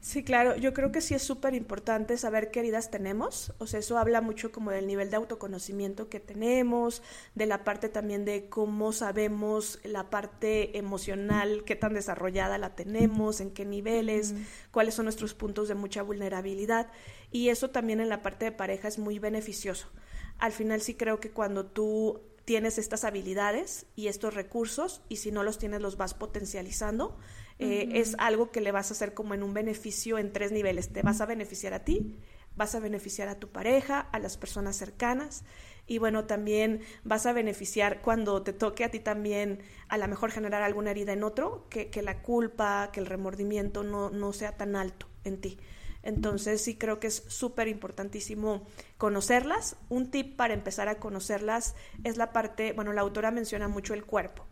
[0.01, 3.81] Sí, claro, yo creo que sí es súper importante saber qué heridas tenemos, o sea,
[3.81, 7.03] eso habla mucho como del nivel de autoconocimiento que tenemos,
[7.35, 13.41] de la parte también de cómo sabemos la parte emocional, qué tan desarrollada la tenemos,
[13.41, 14.35] en qué niveles,
[14.71, 16.89] cuáles son nuestros puntos de mucha vulnerabilidad,
[17.29, 19.89] y eso también en la parte de pareja es muy beneficioso.
[20.37, 25.31] Al final sí creo que cuando tú tienes estas habilidades y estos recursos y si
[25.31, 27.17] no los tienes los vas potencializando,
[27.59, 30.89] eh, es algo que le vas a hacer como en un beneficio en tres niveles.
[30.89, 32.17] Te vas a beneficiar a ti,
[32.55, 35.43] vas a beneficiar a tu pareja, a las personas cercanas
[35.89, 40.31] y bueno, también vas a beneficiar cuando te toque a ti también a lo mejor
[40.31, 44.55] generar alguna herida en otro, que, que la culpa, que el remordimiento no, no sea
[44.55, 45.59] tan alto en ti.
[46.03, 48.67] Entonces sí creo que es súper importantísimo
[48.97, 49.75] conocerlas.
[49.89, 54.05] Un tip para empezar a conocerlas es la parte, bueno, la autora menciona mucho el
[54.05, 54.45] cuerpo.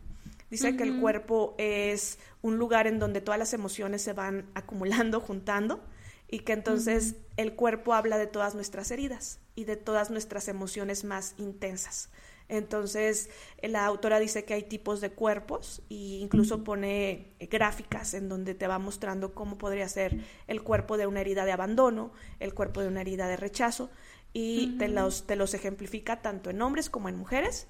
[0.50, 5.20] Dice que el cuerpo es un lugar en donde todas las emociones se van acumulando,
[5.20, 5.84] juntando,
[6.30, 11.04] y que entonces el cuerpo habla de todas nuestras heridas y de todas nuestras emociones
[11.04, 12.10] más intensas.
[12.48, 13.28] Entonces,
[13.62, 18.66] la autora dice que hay tipos de cuerpos e incluso pone gráficas en donde te
[18.66, 22.88] va mostrando cómo podría ser el cuerpo de una herida de abandono, el cuerpo de
[22.88, 23.90] una herida de rechazo,
[24.32, 27.66] y te, los, te los ejemplifica tanto en hombres como en mujeres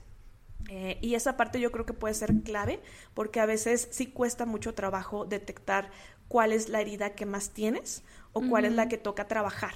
[0.69, 2.81] eh, y esa parte yo creo que puede ser clave
[3.15, 5.91] porque a veces sí cuesta mucho trabajo detectar
[6.29, 9.75] cuál es la herida que más tienes o cuál es la que toca trabajar.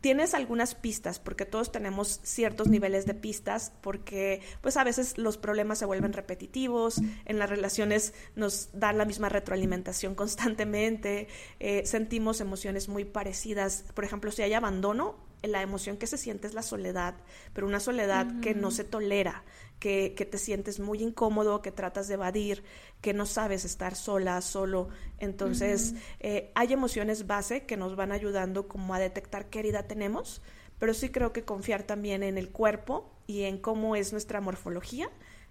[0.00, 5.38] Tienes algunas pistas, porque todos tenemos ciertos niveles de pistas, porque pues a veces los
[5.38, 11.28] problemas se vuelven repetitivos, en las relaciones nos dan la misma retroalimentación constantemente,
[11.60, 13.84] eh, sentimos emociones muy parecidas.
[13.94, 17.14] Por ejemplo, si hay abandono, la emoción que se siente es la soledad,
[17.52, 19.44] pero una soledad que no se tolera,
[19.82, 22.62] que, que, te sientes muy incómodo, que tratas de evadir,
[23.00, 24.90] que no sabes estar sola, solo.
[25.18, 30.40] Entonces, eh, hay emociones base que nos van ayudando como a detectar qué herida tenemos,
[30.78, 35.10] pero sí creo que confiar también en el cuerpo y en cómo es nuestra morfología,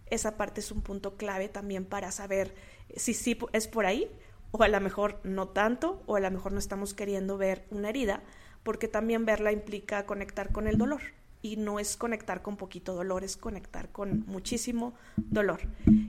[0.10, 2.56] esa parte es un punto clave también para saber
[2.96, 4.10] si sí es por ahí
[4.52, 7.90] o a lo mejor no tanto o a lo mejor no estamos queriendo ver una
[7.90, 8.24] herida,
[8.64, 11.02] porque también verla implica conectar con el dolor
[11.42, 15.62] y no es conectar con poquito dolor, es conectar con muchísimo dolor.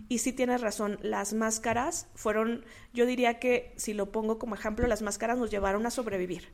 [0.08, 4.86] Y sí tienes razón, las máscaras fueron, yo diría que si lo pongo como ejemplo,
[4.86, 6.48] las máscaras nos llevaron a sobrevivir.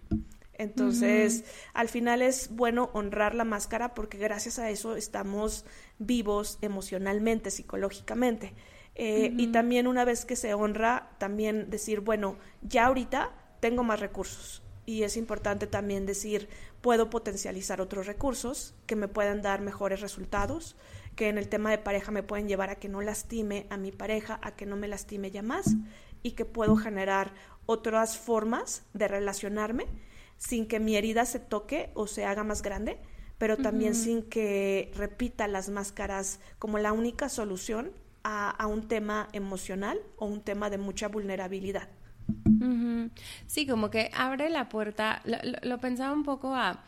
[0.55, 5.65] Entonces, al final es bueno honrar la máscara porque gracias a eso estamos
[5.99, 8.55] vivos emocionalmente, psicológicamente.
[8.97, 14.01] Eh, y también una vez que se honra, también decir, bueno, ya ahorita tengo más
[14.01, 16.49] recursos, y es importante también decir,
[16.81, 20.77] puedo potencializar otros recursos que me puedan dar mejores resultados,
[21.17, 23.91] que en el tema de pareja me pueden llevar a que no lastime a mi
[23.91, 25.75] pareja, a que no me lastime ya más
[26.23, 27.33] y que puedo generar
[27.67, 29.87] otras formas de relacionarme
[30.37, 32.99] sin que mi herida se toque o se haga más grande,
[33.39, 39.29] pero también sin que repita las máscaras como la única solución a, a un tema
[39.33, 41.89] emocional o un tema de mucha vulnerabilidad.
[43.47, 45.23] Sí, como que abre la puerta,
[45.63, 46.83] lo, pensaba un poco a,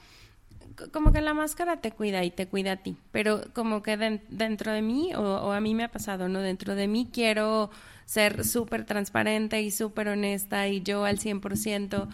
[0.93, 4.73] como que la máscara te cuida y te cuida a ti, pero como que dentro
[4.73, 6.41] de mí, o, a mí me ha pasado, ¿no?
[6.41, 7.71] Dentro de mí quiero
[8.05, 12.09] ser súper transparente y súper honesta y yo al 100%.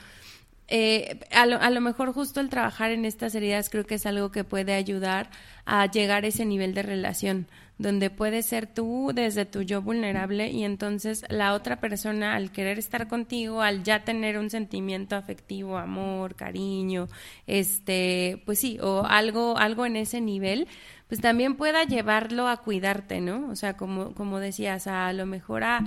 [0.68, 4.06] Eh, a, lo, a lo mejor justo el trabajar en estas heridas creo que es
[4.06, 5.30] algo que puede ayudar
[5.64, 7.46] a llegar a ese nivel de relación
[7.78, 12.78] donde puedes ser tú desde tu yo vulnerable y entonces la otra persona al querer
[12.78, 17.08] estar contigo, al ya tener un sentimiento afectivo, amor, cariño,
[17.46, 20.68] este, pues sí, o algo, algo en ese nivel,
[21.08, 23.48] pues también pueda llevarlo a cuidarte, ¿no?
[23.50, 25.80] O sea, como, como decías, a, lo mejor a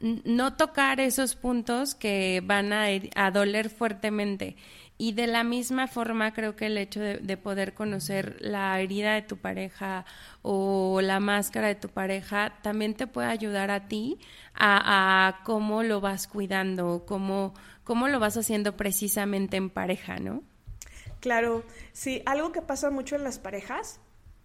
[0.00, 4.56] no tocar esos puntos que van a, a doler fuertemente
[4.98, 9.22] y de la misma forma creo que el hecho de, poder conocer la herida de
[9.22, 10.06] tu pareja
[10.42, 14.18] o la máscara de tu pareja también te puede ayudar a ti
[14.54, 17.52] a, cómo lo vas cuidando, cómo,
[17.84, 20.42] cómo lo vas haciendo precisamente en pareja, ¿no?
[21.20, 24.00] Claro, sí, algo que pasa mucho en las parejas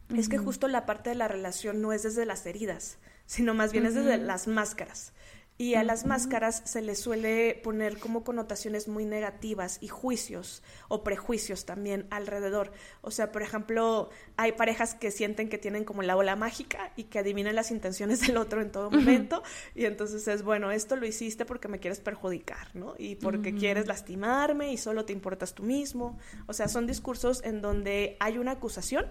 [0.09, 3.71] es que justo la parte de la relación no es desde las heridas, sino más
[3.71, 5.13] bien es desde las máscaras.
[5.62, 11.04] Y a las máscaras se les suele poner como connotaciones muy negativas y juicios o
[11.04, 12.71] prejuicios también alrededor.
[13.02, 17.04] O sea, por ejemplo, hay parejas que sienten que tienen como la ola mágica y
[17.04, 19.43] que adivinan las intenciones del otro en todo momento
[19.76, 22.95] y entonces es, bueno, esto lo hiciste porque me quieres perjudicar, ¿no?
[22.97, 26.17] Y porque quieres lastimarme y solo te importas tú mismo.
[26.47, 29.06] O sea, son discursos en donde hay una acusación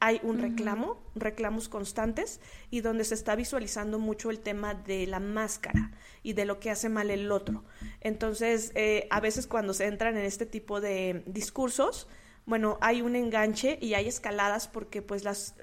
[0.00, 5.20] hay un reclamo, reclamos constantes, y donde se está visualizando mucho el tema de la
[5.20, 5.90] máscara
[6.22, 7.64] y de lo que hace mal el otro.
[8.00, 12.08] Entonces, eh, a veces cuando se entran en este tipo de discursos,
[12.46, 15.54] bueno, hay un enganche y hay escaladas porque pues las,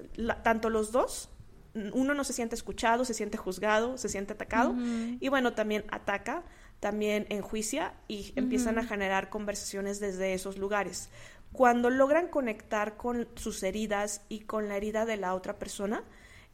[0.44, 1.30] tanto los dos,
[1.94, 4.76] uno no se siente escuchado, se siente juzgado, se siente atacado,
[5.20, 6.44] y bueno, también ataca,
[6.80, 11.10] también enjuicia y empiezan a generar conversaciones desde esos lugares.
[11.56, 16.04] Cuando logran conectar con sus heridas y con la herida de la otra persona,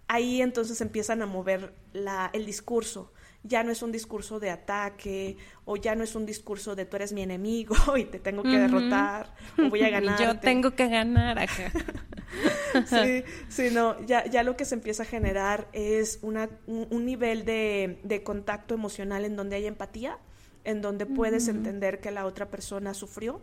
[0.07, 3.13] ahí entonces empiezan a mover la, el discurso.
[3.43, 6.97] Ya no es un discurso de ataque o ya no es un discurso de tú
[6.97, 10.19] eres mi enemigo y te tengo que derrotar o voy a ganar.
[10.19, 11.71] Yo tengo que ganar acá.
[12.85, 17.45] sí, sí, no, ya, ya lo que se empieza a generar es una, un, nivel
[17.45, 20.19] de, de, contacto emocional en donde hay empatía,
[20.63, 23.41] en donde puedes entender que la otra persona sufrió,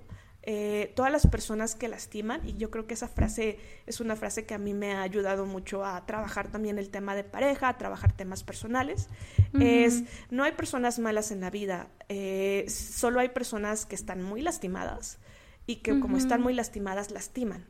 [0.50, 4.46] eh, todas las personas que lastiman, y yo creo que esa frase es una frase
[4.46, 7.76] que a mí me ha ayudado mucho a trabajar también el tema de pareja, a
[7.76, 9.10] trabajar temas personales,
[9.60, 14.40] es, no hay personas malas en la vida, eh, solo hay personas que están muy
[14.40, 15.18] lastimadas
[15.66, 17.66] y que como están muy lastimadas, lastiman.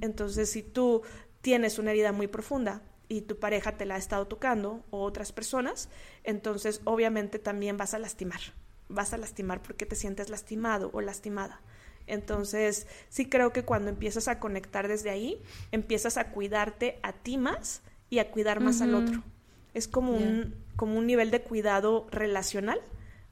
[0.00, 1.02] Entonces, si tú
[1.42, 5.32] tienes una herida muy profunda, y tu pareja te la ha estado tocando o otras
[5.32, 5.90] personas,
[6.24, 8.40] entonces obviamente también vas a lastimar.
[8.88, 11.60] Vas a lastimar porque te sientes lastimado o lastimada.
[12.12, 17.38] Entonces, sí creo que cuando empiezas a conectar desde ahí, empiezas a cuidarte a ti
[17.38, 19.22] más y a cuidar más al otro.
[19.72, 22.82] Es como, un, como un nivel de cuidado relacional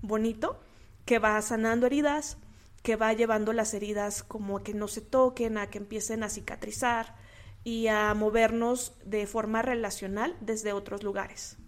[0.00, 0.58] bonito
[1.04, 2.38] que va sanando heridas,
[2.82, 6.30] que va llevando las heridas como a que no se toquen, a que empiecen a
[6.30, 7.14] cicatrizar
[7.62, 11.58] y a movernos de forma relacional desde otros lugares.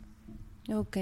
[0.72, 0.96] Ok,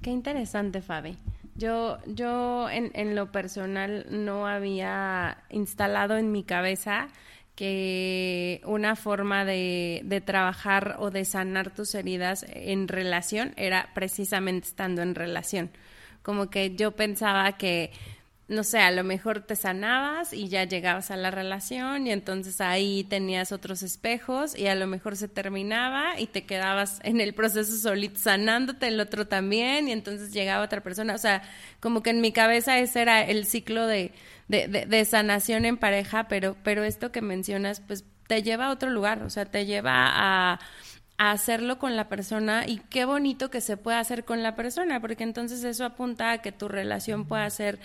[0.00, 1.18] qué interesante, Fabi.
[1.60, 7.08] Yo, yo en, en lo personal no había instalado en mi cabeza
[7.54, 14.68] que una forma de, de, trabajar o de sanar tus heridas en relación era precisamente
[14.68, 15.70] estando en relación.
[16.22, 17.92] Como que yo pensaba que
[18.50, 22.60] no sé, a lo mejor te sanabas y ya llegabas a la relación y entonces
[22.60, 27.32] ahí tenías otros espejos y a lo mejor se terminaba y te quedabas en el
[27.32, 31.14] proceso solito sanándote el otro también y entonces llegaba otra persona.
[31.14, 31.42] O sea,
[31.78, 34.10] como que en mi cabeza ese era el ciclo de,
[34.48, 38.90] de, de, sanación en pareja, pero, pero esto que mencionas, pues te lleva a otro
[38.90, 40.60] lugar, o sea, te lleva a
[41.18, 45.02] a hacerlo con la persona y qué bonito que se pueda hacer con la persona,
[45.02, 47.78] porque entonces eso apunta a que tu relación pueda ser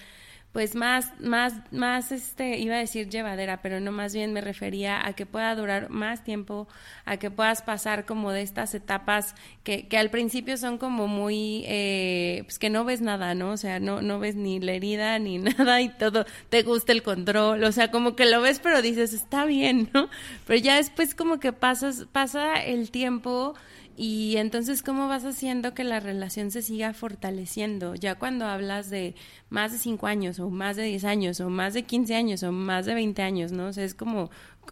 [0.55, 5.05] pues más, más, más, este, iba a decir llevadera, pero no más bien me refería
[5.05, 6.69] a que pueda durar más tiempo,
[7.03, 11.65] a que puedas pasar como de estas etapas que, que al principio son como muy,
[11.67, 13.51] eh, pues que no ves nada, ¿no?
[13.51, 17.03] O sea, no, no ves ni la herida ni nada y todo, te gusta el
[17.03, 20.07] control, o sea, como que lo ves pero dices, está bien, ¿no?
[20.47, 23.55] Pero ya después como que pasas, pasa el tiempo
[23.97, 27.95] y entonces, ¿cómo vas haciendo que la relación se siga fortaleciendo?
[27.95, 29.15] Ya cuando hablas de
[29.49, 32.51] más de cinco años, o más de diez años, o más de quince años, o
[32.51, 33.67] más de veinte años, ¿no?
[33.67, 34.29] O sea, es como,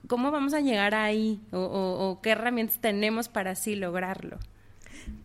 [0.07, 1.41] ¿cómo vamos a llegar ahí?
[1.51, 4.39] ¿O, o, qué herramientas tenemos para así lograrlo?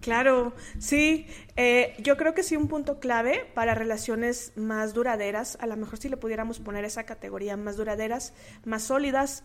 [0.00, 5.66] Claro, sí, eh, yo creo que sí un punto clave para relaciones más duraderas, a
[5.66, 8.32] lo mejor si le pudiéramos poner esa categoría, más duraderas,
[8.64, 9.44] más sólidas,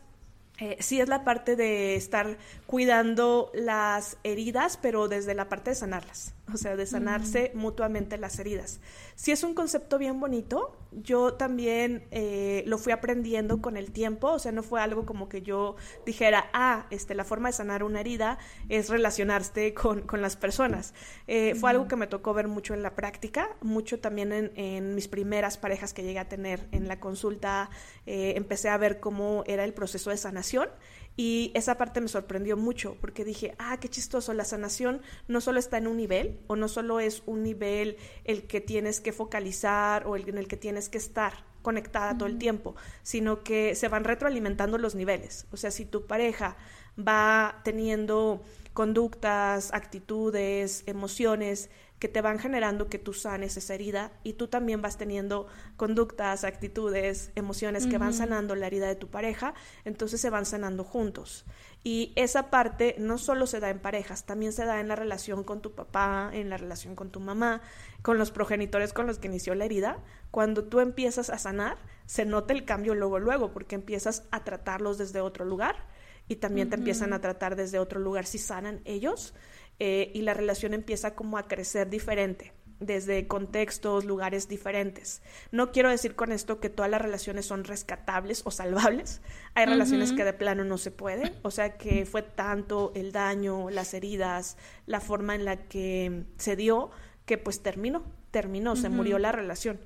[0.59, 2.37] eh, sí es la parte de estar
[2.67, 8.37] cuidando las heridas, pero desde la parte de sanarlas, o sea, de sanarse mutuamente las
[8.37, 8.81] heridas.
[9.15, 14.27] Sí es un concepto bien bonito, yo también eh, lo fui aprendiendo con el tiempo,
[14.27, 15.75] o sea, no fue algo como que yo
[16.05, 20.93] dijera, ah, este, la forma de sanar una herida es relacionarse con, con las personas.
[21.27, 24.95] Eh, fue algo que me tocó ver mucho en la práctica, mucho también en, en
[24.95, 27.69] mis primeras parejas que llegué a tener en la consulta,
[28.05, 30.69] empecé a ver cómo era el proceso de sanación
[31.15, 35.59] y esa parte me sorprendió mucho porque dije, ah, qué chistoso, la sanación no solo
[35.59, 40.07] está en un nivel o no solo es un nivel el que tienes que focalizar
[40.07, 43.87] o el en el que tienes que estar conectada todo el tiempo, sino que se
[43.87, 45.47] van retroalimentando los niveles.
[45.51, 46.57] O sea, si tu pareja
[46.97, 51.69] va teniendo conductas, actitudes, emociones
[52.03, 55.47] que te van generando que tú sanes esa herida y tú también vas teniendo
[55.77, 59.53] conductas, actitudes, emociones que van sanando la herida de tu pareja,
[59.85, 61.45] entonces se van sanando juntos.
[61.81, 65.45] Y esa parte no solo se da en parejas, también se da en la relación
[65.45, 67.61] con tu papá, en la relación con tu mamá,
[68.01, 69.99] con los progenitores con los que inició la herida.
[70.29, 74.97] Cuando tú empiezas a sanar, se nota el cambio luego, luego, porque empiezas a tratarlos
[74.97, 75.87] desde otro lugar
[76.27, 79.33] y también te empiezan a tratar desde otro lugar si sanan ellos
[79.79, 82.53] eh, y la relación empieza como a crecer diferente
[82.85, 85.21] desde contextos, lugares diferentes.
[85.51, 89.21] No quiero decir con esto que todas las relaciones son rescatables o salvables.
[89.55, 93.69] Hay relaciones que de plano no se pueden, o sea que fue tanto el daño,
[93.69, 96.91] las heridas, la forma en la que se dio,
[97.25, 99.79] que pues terminó, terminó, se murió la relación.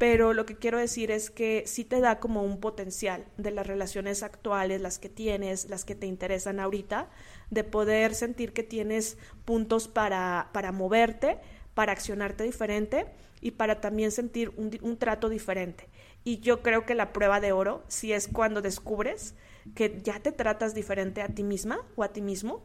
[0.00, 3.66] Pero lo que quiero decir es que sí te da como un potencial de las
[3.66, 7.10] relaciones actuales, las que tienes, las que te interesan ahorita,
[7.50, 11.36] de poder sentir que tienes puntos para, para moverte,
[11.74, 13.08] para accionarte diferente
[13.42, 15.86] y para también sentir un, trato diferente.
[16.24, 19.34] Y yo creo que la prueba de oro, si es cuando descubres
[19.74, 22.64] que ya te tratas diferente a ti misma o a ti mismo,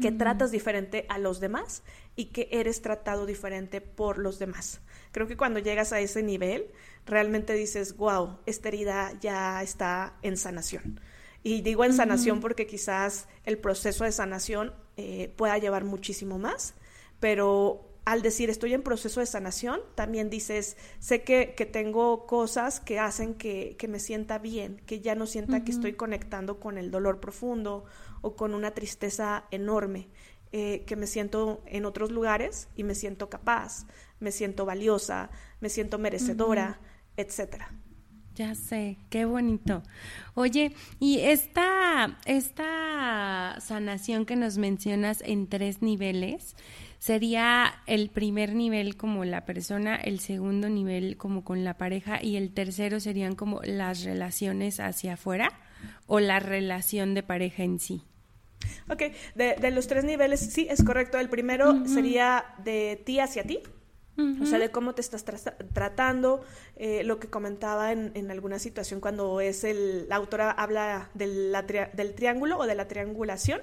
[0.00, 1.82] que tratas diferente a los demás
[2.16, 4.80] y que eres tratado diferente por los demás.
[5.12, 6.66] Creo que cuando llegas a ese nivel,
[7.06, 11.00] realmente dices, wow, esta herida ya está en sanación.
[11.42, 16.74] Y digo en sanación porque quizás el proceso de sanación eh, pueda llevar muchísimo más,
[17.20, 22.80] pero al decir estoy en proceso de sanación, también dices, sé que, que tengo cosas
[22.80, 26.76] que hacen que, que, me sienta bien, que ya no sienta que estoy conectando con
[26.76, 27.84] el dolor profundo
[28.24, 30.08] o con una tristeza enorme,
[30.52, 33.86] eh, que me siento en otros lugares y me siento capaz,
[34.18, 36.80] me siento valiosa, me siento merecedora,
[37.16, 37.70] etcétera.
[38.34, 39.82] Ya sé, qué bonito.
[40.34, 46.56] Oye, y esta, esta sanación que nos mencionas en tres niveles,
[46.98, 52.36] sería el primer nivel como la persona, el segundo nivel como con la pareja y
[52.36, 55.52] el tercero serían como las relaciones hacia afuera
[56.06, 58.02] o la relación de pareja en sí.
[58.90, 59.02] Ok,
[59.34, 61.18] de, los tres niveles, sí, es correcto.
[61.18, 63.60] El primero sería de ti hacia ti,
[64.16, 66.42] o sea, de cómo te estás tratando,
[66.76, 71.56] eh, lo que comentaba en, alguna situación cuando es el, la autora habla del,
[71.94, 73.60] del triángulo o de la triangulación,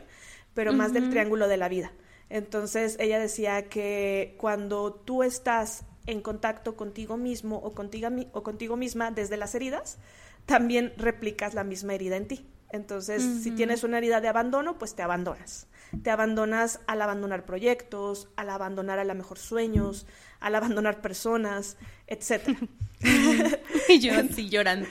[0.53, 1.93] pero más del triángulo de la vida.
[2.29, 8.77] Entonces ella decía que cuando tú estás en contacto contigo mismo o contigo, o contigo
[8.77, 9.99] misma desde las heridas,
[10.45, 12.45] también replicas la misma herida en ti.
[12.71, 15.67] Entonces, si tienes una herida de abandono, pues te abandonas.
[16.03, 20.07] Te abandonas al abandonar proyectos, al abandonar a lo mejor sueños,
[20.39, 22.57] al abandonar personas, etc.
[23.89, 24.87] y yo así llorando.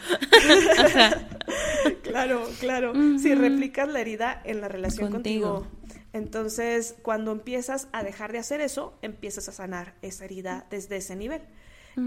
[2.03, 2.93] claro, claro.
[3.19, 5.67] Si replicas la herida en la relación contigo
[6.13, 11.15] entonces, cuando empiezas a dejar de hacer eso, empiezas a sanar esa herida desde ese
[11.15, 11.43] nivel.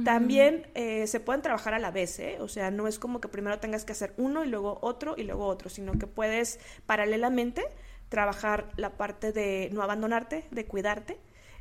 [0.04, 2.38] También eh, se pueden trabajar a la vez, ¿eh?
[2.40, 5.24] o sea, no es como que primero tengas que hacer uno y luego otro y
[5.24, 7.64] luego otro, sino que puedes paralelamente
[8.10, 11.20] trabajar la parte de no abandonarte, de cuidarte,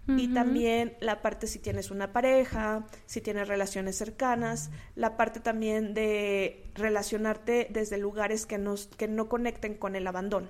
[0.08, 5.94] y también la parte si tienes una pareja, si tienes relaciones cercanas, la parte también
[5.94, 10.48] de relacionarte desde lugares que, nos, que no conecten con el abandono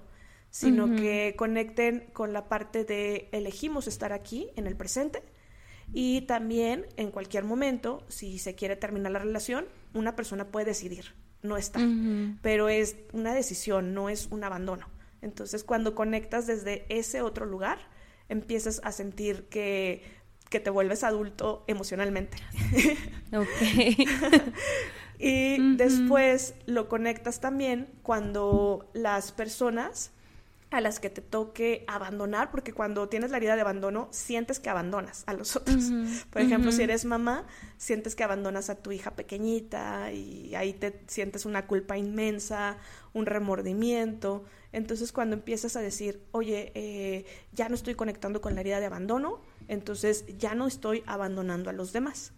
[0.53, 5.23] sino que conecten con la parte de elegimos estar aquí en el presente
[5.93, 11.14] y también en cualquier momento, si se quiere terminar la relación, una persona puede decidir
[11.43, 11.82] no estar,
[12.40, 14.88] pero es una decisión, no es un abandono.
[15.22, 17.78] Entonces, cuando conectas desde ese otro lugar,
[18.28, 20.03] empiezas a sentir que,
[20.51, 22.38] que te vuelves adulto emocionalmente.
[23.34, 23.49] Ok.
[25.18, 30.12] y después lo conectas también cuando las personas
[30.73, 34.70] a las que te toque abandonar, porque cuando tienes la herida de abandono, sientes que
[34.70, 35.91] abandonas a los otros.
[36.31, 37.47] Por ejemplo, si eres mamá,
[37.77, 42.79] sientes que abandonas a tu hija pequeñita y ahí te sientes una culpa inmensa,
[43.12, 44.45] un remordimiento.
[44.73, 48.87] Entonces, cuando empiezas a decir, oye, eh, ya no estoy conectando con la herida de
[48.87, 52.33] abandono, entonces ya no estoy abandonando a los demás.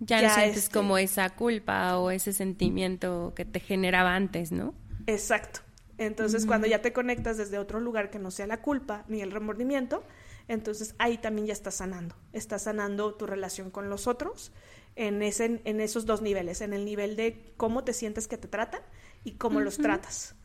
[0.00, 4.74] Ya, no sientes este como esa culpa o ese sentimiento que te generaba antes, ¿no?
[5.06, 5.60] Exacto.
[6.00, 9.30] Entonces, cuando ya te conectas desde otro lugar que no sea la culpa ni el
[9.30, 10.02] remordimiento,
[10.48, 12.16] entonces ahí también ya estás sanando.
[12.32, 14.50] Estás sanando tu relación con los otros
[14.96, 18.48] en, ese, en esos dos niveles, en el nivel de cómo te sientes que te
[18.48, 18.80] tratan
[19.24, 20.36] y cómo los tratas.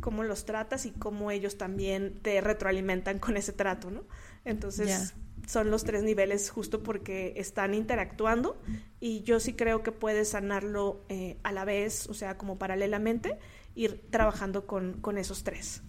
[0.00, 4.02] Cómo los tratas y cómo ellos también te retroalimentan con ese trato, ¿no?
[4.44, 5.14] Entonces,
[5.46, 8.60] son los tres niveles justo porque están interactuando
[8.98, 13.38] y yo sí creo que puedes sanarlo eh, a la vez, o sea, como paralelamente
[13.74, 15.82] ir trabajando con, esos tres.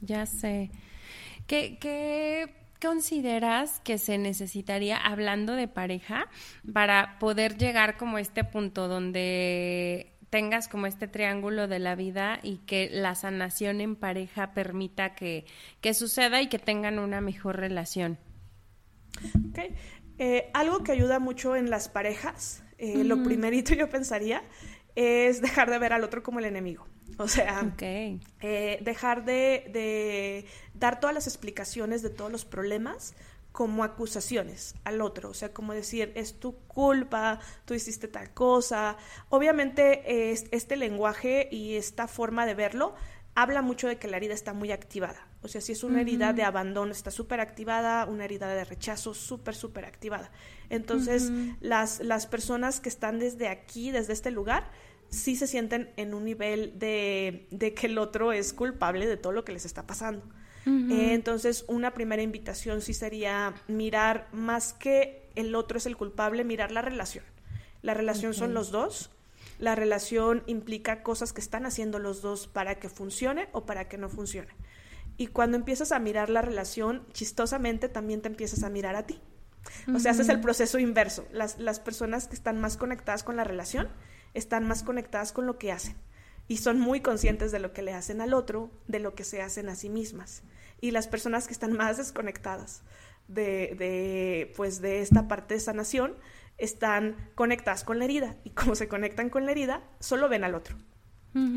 [0.00, 0.70] Ya sé.
[1.46, 6.28] ¿Qué, qué, consideras que se necesitaría, hablando de pareja,
[6.72, 12.38] para poder llegar como a este punto donde tengas como este triángulo de la vida
[12.42, 15.44] y que la sanación en pareja permita que,
[15.80, 18.18] que suceda y que tengan una mejor relación?
[19.50, 19.74] Okay.
[20.18, 24.42] Eh, algo que ayuda mucho en las parejas, eh, lo primerito yo pensaría,
[24.94, 26.86] es dejar de ver al otro como el enemigo.
[27.24, 33.14] O sea, eh, dejar de, dar todas las explicaciones de todos los problemas
[33.52, 38.96] como acusaciones al otro, o sea, como decir, es tu culpa, tú hiciste tal cosa.
[39.28, 42.94] Obviamente este lenguaje y esta forma de verlo
[43.34, 45.26] habla mucho de que la herida está muy activada.
[45.42, 49.14] O sea, si es una herida de abandono, está súper activada, una herida de rechazo,
[49.14, 50.30] súper, súper activada.
[50.68, 54.70] Entonces, las, las personas que están desde aquí, desde este lugar,
[55.10, 59.32] sí se sienten en un nivel de, de que el otro es culpable de todo
[59.32, 60.24] lo que les está pasando.
[60.66, 66.44] Eh, entonces, una primera invitación sí sería mirar más que el otro es el culpable,
[66.44, 67.24] mirar la relación.
[67.82, 69.10] La relación son los dos.
[69.58, 73.98] La relación implica cosas que están haciendo los dos para que funcione o para que
[73.98, 74.50] no funcione.
[75.16, 79.20] Y cuando empiezas a mirar la relación, chistosamente también te empiezas a mirar a ti.
[79.94, 81.26] O sea, haces el proceso inverso.
[81.32, 83.88] Las, las personas que están más conectadas con la relación
[84.34, 85.96] están más conectadas con lo que hacen
[86.50, 89.40] y son muy conscientes de lo que le hacen al otro, de lo que se
[89.40, 90.42] hacen a sí mismas.
[90.80, 92.82] Y las personas que están más desconectadas
[93.28, 96.16] de, de, pues, de esta parte de sanación
[96.58, 98.36] están conectadas con la herida.
[98.42, 100.76] Y como se conectan con la herida, solo ven al otro.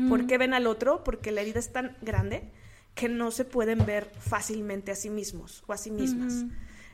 [0.08, 1.02] ¿Por qué ven al otro?
[1.02, 2.52] Porque la herida es tan grande
[2.94, 6.44] que no se pueden ver fácilmente a sí mismos o a sí mismas.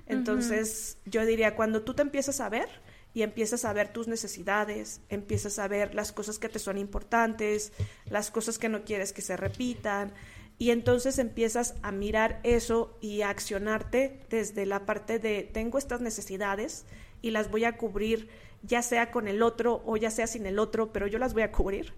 [0.07, 2.69] Entonces, yo diría, cuando tú te empiezas a ver
[3.13, 7.73] y empiezas a ver tus necesidades, empiezas a ver las cosas que te son importantes,
[8.07, 10.13] las cosas que no quieres que se repitan,
[10.59, 16.03] y entonces empiezas a mirar eso y a accionarte desde la parte de tengo estas
[16.03, 16.85] necesidades
[17.23, 18.29] y las voy a cubrir
[18.63, 21.43] ya sea con el otro o ya sea sin el otro, pero yo las voy
[21.45, 21.95] a cubrir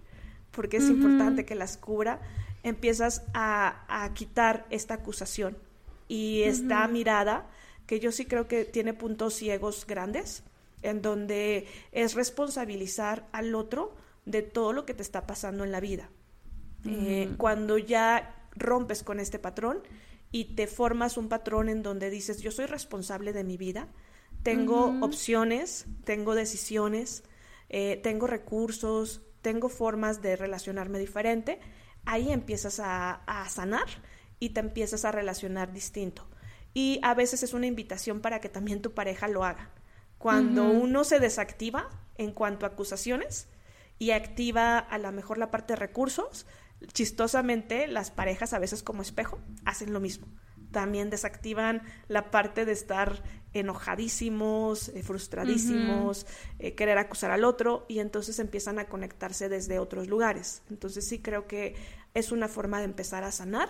[0.51, 2.21] porque es importante que las cubra
[2.63, 5.57] empiezas a, quitar esta acusación
[6.07, 7.49] y esta mirada
[7.85, 10.43] que yo sí creo que tiene puntos ciegos grandes,
[10.83, 15.79] en donde es responsabilizar al otro de todo lo que te está pasando en la
[15.79, 16.09] vida.
[16.85, 19.81] Eh, cuando ya rompes con este patrón
[20.31, 23.87] y te formas un patrón en donde dices, yo soy responsable de mi vida,
[24.43, 27.23] tengo opciones, tengo decisiones,
[27.69, 31.59] eh, tengo recursos, tengo formas de relacionarme diferente,
[32.05, 33.87] ahí empiezas a, sanar
[34.39, 36.27] y te empiezas a relacionar distinto.
[36.73, 39.69] Y a veces es una invitación para que también tu pareja lo haga.
[40.23, 43.49] Cuando uno se desactiva en cuanto a acusaciones
[43.99, 46.47] y activa a lo mejor la parte de recursos,
[46.93, 50.27] chistosamente las parejas a veces como espejo hacen lo mismo.
[50.71, 53.21] También desactivan la parte de estar
[53.51, 56.25] enojadísimos, eh, frustradísimos,
[56.57, 60.61] eh, querer acusar al otro y entonces empiezan a conectarse desde otros lugares.
[60.69, 61.75] Entonces sí creo que
[62.13, 63.67] es una forma de empezar a sanar,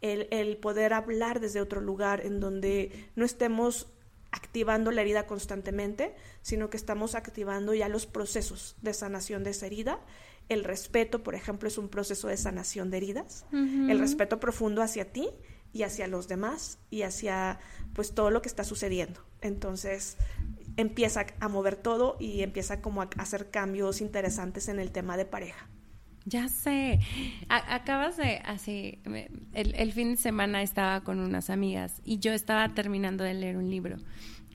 [0.00, 3.88] el, el poder hablar desde otro lugar en donde no estemos
[4.30, 9.66] activando la herida constantemente, sino que estamos activando ya los procesos de sanación de esa
[9.66, 10.00] herida.
[10.48, 13.46] El respeto, por ejemplo, es un proceso de sanación de heridas.
[13.52, 15.28] El respeto profundo hacia ti
[15.72, 17.58] y hacia los demás y hacia
[17.92, 19.20] pues todo lo que está sucediendo.
[19.40, 20.16] Entonces
[20.76, 25.26] empieza a mover todo y empieza como a hacer cambios interesantes en el tema de
[25.26, 25.68] pareja.
[26.24, 27.00] Ya sé.
[27.48, 28.98] acabas de, así,
[29.54, 33.56] el, el, fin de semana estaba con unas amigas y yo estaba terminando de leer
[33.56, 33.96] un libro.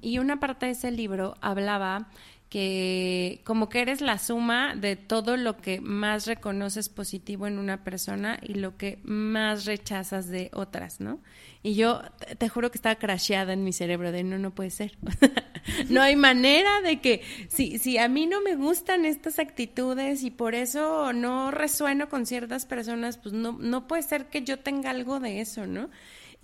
[0.02, 2.10] Y una parte de ese libro hablaba
[2.54, 7.84] que como que eres la suma de todo lo que más reconoces positivo en una
[7.84, 11.20] persona y lo que más rechazas de otras, ¿no?
[11.64, 12.04] Y yo
[12.38, 14.96] te, juro que estaba crasheada en mi cerebro de no, no puede ser.
[15.90, 20.30] no hay manera de que si, si a mí no me gustan estas actitudes y
[20.30, 24.92] por eso no resueno con ciertas personas, pues no, no puede ser que yo tenga
[24.92, 25.90] algo de eso, ¿no?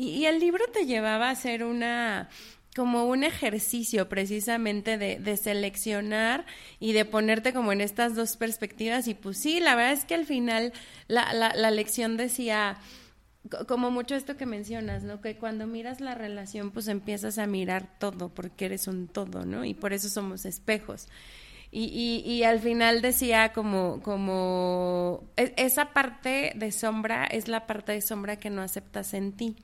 [0.01, 2.29] y el libro te llevaba a hacer una
[2.79, 6.45] como un ejercicio precisamente de, de, seleccionar
[6.79, 10.15] y de ponerte como en estas dos perspectivas y pues sí, la verdad es que
[10.15, 10.71] al final
[11.09, 12.77] la, la, la lección decía
[13.67, 15.19] como mucho esto que mencionas, ¿no?
[15.19, 19.65] Que cuando miras la relación pues empiezas a mirar todo porque eres un todo, ¿no?
[19.65, 21.09] Y por eso somos espejos.
[21.71, 27.67] Y, y, y al final decía como, como e, esa parte de sombra es la
[27.67, 29.57] parte de sombra que no aceptas en ti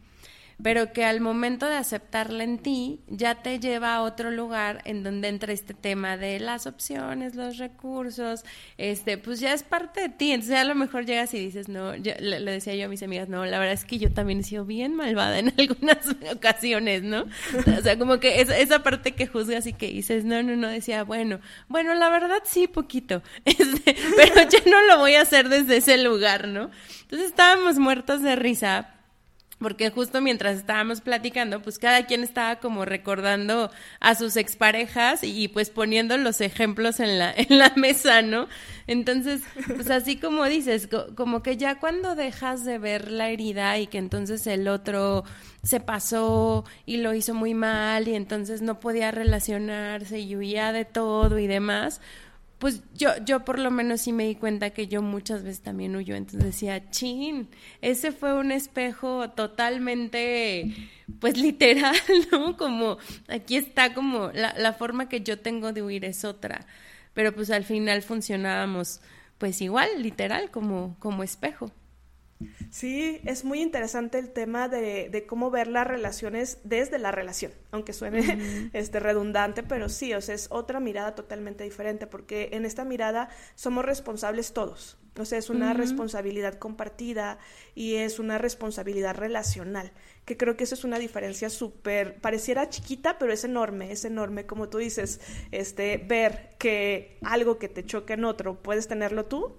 [0.62, 5.04] pero que al momento de aceptarla en ti ya te lleva a otro lugar en
[5.04, 8.46] donde entra este tema de las opciones, los recursos,
[8.78, 11.96] este, pues ya es parte de ti, entonces a lo mejor llegas y dices, no,
[11.96, 14.44] yo, le, decía yo a mis amigas, no, la verdad es que yo también he
[14.44, 17.26] sido bien malvada en algunas ocasiones, ¿no?
[17.78, 21.04] O sea, como que esa parte que juzgas y que dices, no, no, no, decía,
[21.04, 25.78] bueno, bueno, la verdad sí, poquito, este, pero yo no lo voy a hacer desde
[25.78, 26.72] ese lugar, ¿no?
[27.02, 28.95] Entonces estábamos muertos de risa
[29.60, 35.48] porque justo mientras estábamos platicando, pues cada quien estaba como recordando a sus exparejas y
[35.48, 38.48] pues poniendo los ejemplos en la, en la mesa, ¿no?
[38.88, 43.88] Entonces, pues así como dices, como que ya cuando dejas de ver la herida y
[43.88, 45.24] que entonces el otro
[45.64, 50.86] se pasó y lo hizo muy mal y entonces no podía relacionarse y huía de
[50.86, 52.02] todo y demás,
[52.60, 55.96] pues yo, yo por lo menos sí me di cuenta que yo muchas veces también
[55.96, 57.50] huyo, entonces decía, chin,
[57.82, 60.74] ese fue un espejo totalmente,
[61.20, 61.96] pues literal,
[62.32, 62.56] ¿no?
[62.58, 62.98] Como
[63.28, 66.66] aquí está como la, la forma que yo tengo de huir es otra,
[67.14, 69.02] pero pues al final funcionábamos
[69.38, 71.72] pues igual, literal, como, como espejo.
[72.70, 77.94] Sí, es muy interesante el tema de, cómo ver las relaciones desde la relación, aunque
[77.94, 82.84] suene este, redundante, pero sí, o sea, es otra mirada totalmente diferente, porque en esta
[82.84, 87.38] mirada somos responsables todos, o sea, es una responsabilidad compartida
[87.74, 89.94] y es una responsabilidad relacional,
[90.26, 94.46] que creo que eso es una diferencia súper, pareciera chiquita, pero es enorme, es enorme,
[94.46, 95.22] como tú dices,
[95.52, 99.56] este, ver que algo que te choca en otro, puedes tenerlo tú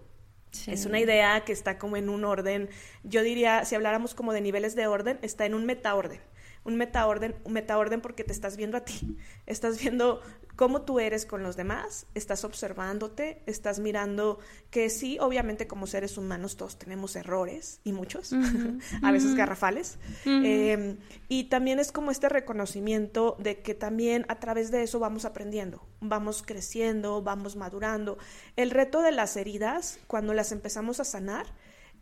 [0.67, 2.69] es una idea que está como en un orden,
[3.03, 6.21] yo diría, si habláramos como de niveles de orden, está en un metaorden.
[6.65, 10.21] Un metaorden, un metaorden porque te estás viendo a ti, estás viendo
[10.57, 14.39] cómo tú eres con los demás, estás observándote, estás mirando
[14.71, 18.33] que sí, obviamente como seres humanos todos tenemos errores y muchos,
[19.03, 20.97] a veces garrafales, em,
[21.29, 25.87] y también es como este reconocimiento de que también a través de eso vamos aprendiendo,
[26.01, 28.19] vamos creciendo, vamos madurando.
[28.57, 31.47] El reto de las heridas, cuando las empezamos a sanar,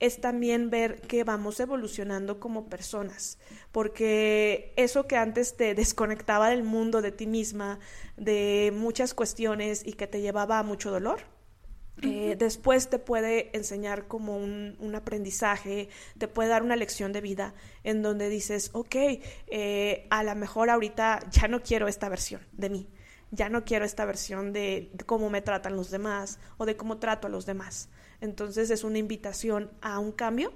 [0.00, 3.38] es también ver que vamos evolucionando como personas,
[3.72, 7.78] porque eso que antes te desconectaba del mundo, de ti misma,
[8.16, 11.20] de muchas cuestiones y que te llevaba a mucho dolor,
[12.02, 15.88] eh, después te puede enseñar como un, aprendizaje,
[16.18, 18.94] te puede dar una lección de vida en donde dices, ok,
[19.46, 22.88] eh, a lo mejor ahorita ya no quiero esta versión de mí,
[23.30, 27.28] ya no quiero esta versión de cómo me tratan los demás o de cómo trato
[27.28, 27.88] a los demás.
[28.20, 30.52] Entonces es una invitación a un cambio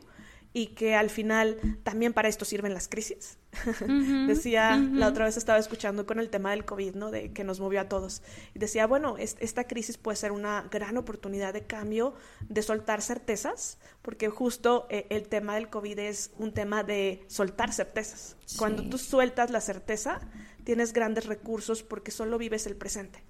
[0.52, 3.38] y que al final también para esto sirven las crisis.
[4.26, 7.10] decía, la otra vez estaba escuchando con el tema del COVID, ¿no?
[7.10, 8.22] De que nos movió a todos.
[8.54, 12.14] Y decía, bueno, esta crisis puede ser una gran oportunidad de cambio,
[12.48, 17.72] de soltar certezas, porque justo eh, el tema del COVID es un tema de soltar
[17.72, 18.36] certezas.
[18.56, 20.20] Cuando tú sueltas la certeza,
[20.68, 23.20] tienes grandes recursos porque solo vives el presente.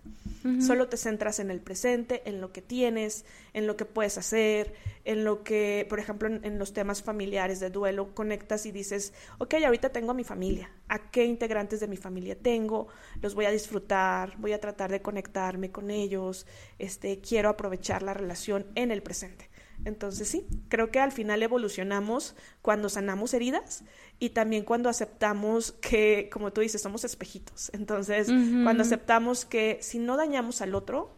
[0.61, 4.75] Solo te centras en el presente, en lo que tienes, en lo que puedes hacer,
[5.05, 9.55] en lo que, por ejemplo, en, los temas familiares de duelo, conectas y dices, ok,
[9.65, 12.89] ahorita tengo a mi familia, ¿a qué integrantes de mi familia tengo?
[13.23, 16.45] Los voy a disfrutar, voy a tratar de conectarme con ellos,
[16.81, 19.49] este, quiero aprovechar la relación en el presente.
[19.85, 23.85] Entonces sí, creo que al final evolucionamos cuando sanamos heridas
[24.19, 27.71] y también cuando aceptamos que, como tú dices, somos espejitos.
[27.73, 31.17] Entonces, cuando aceptamos que si no dañamos al otro,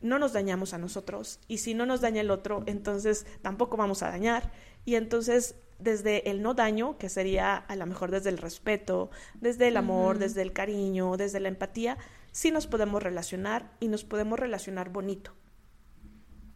[0.00, 4.02] no nos dañamos a nosotros y si no nos daña el otro, entonces tampoco vamos
[4.02, 4.50] a dañar.
[4.84, 9.68] Y entonces, desde el no daño, que sería a lo mejor desde el respeto, desde
[9.68, 11.98] el amor, desde el cariño, desde la empatía,
[12.32, 15.32] sí nos podemos relacionar y nos podemos relacionar bonito.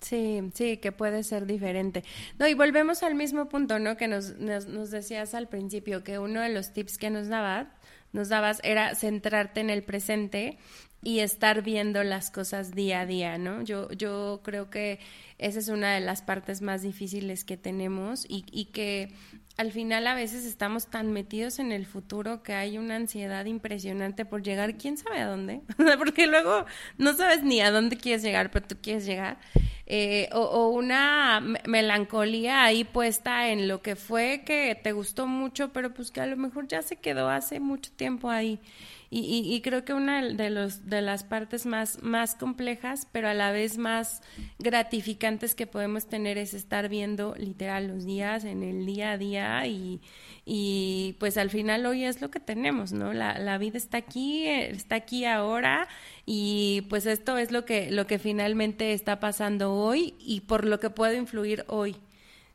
[0.04, 2.04] Sí, sí, que puede ser diferente.
[2.38, 3.96] No, y volvemos al mismo punto, ¿no?
[3.96, 7.68] Que nos, nos, decías al principio, que uno de los tips que nos dabas,
[8.12, 10.58] nos dabas era centrarte en el presente
[11.02, 13.62] y estar viendo las cosas día a día, ¿no?
[13.62, 15.00] Yo, yo creo que
[15.38, 19.10] esa es una de las partes más difíciles que tenemos y, y que
[19.56, 24.24] al final a veces estamos tan metidos en el futuro que hay una ansiedad impresionante
[24.24, 25.60] por llegar, quién sabe a dónde,
[25.98, 26.64] porque luego
[26.98, 29.38] no sabes ni a dónde quieres llegar, pero tú quieres llegar,
[29.86, 35.72] eh, o, o, una melancolía ahí puesta en lo que fue que te gustó mucho,
[35.72, 38.58] pero pues que a lo mejor ya se quedó hace mucho tiempo ahí.
[39.16, 43.34] Y, y, creo que una de, los, de las partes más, más complejas, pero a
[43.34, 44.22] la vez más
[44.58, 49.62] gratificantes que podemos tener es estar viendo literal los días en el día a día
[49.68, 53.12] y, pues al final hoy es lo que tenemos, ¿no?
[53.12, 55.86] La, la vida está aquí, está aquí ahora
[56.26, 60.80] y pues esto es lo que, lo que finalmente está pasando hoy y por lo
[60.80, 61.94] que puedo influir hoy.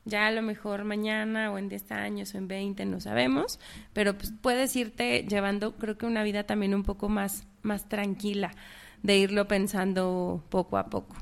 [0.10, 3.60] Ya a lo mejor mañana o en 10 años o en 20, no sabemos,
[3.94, 8.52] pero pues puedes irte llevando, creo que una vida también un poco más, más tranquila,
[9.04, 11.16] de irlo pensando poco a poco.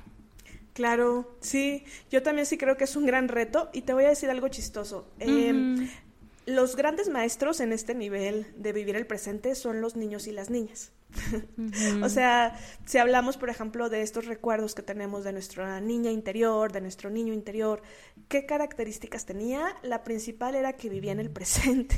[0.74, 4.10] Claro, sí, yo también sí creo que es un gran reto y te voy a
[4.10, 5.08] decir algo chistoso.
[5.20, 5.90] Em,
[6.46, 10.50] los grandes maestros en este nivel de vivir el presente son los niños y las
[10.50, 10.92] niñas.
[12.04, 12.56] O sea,
[12.86, 17.10] si hablamos, por ejemplo, de estos recuerdos que tenemos de nuestra niña interior, de nuestro
[17.10, 17.82] niño interior,
[18.28, 19.76] ¿qué características tenía?
[19.84, 21.98] La principal era que vivía en el presente.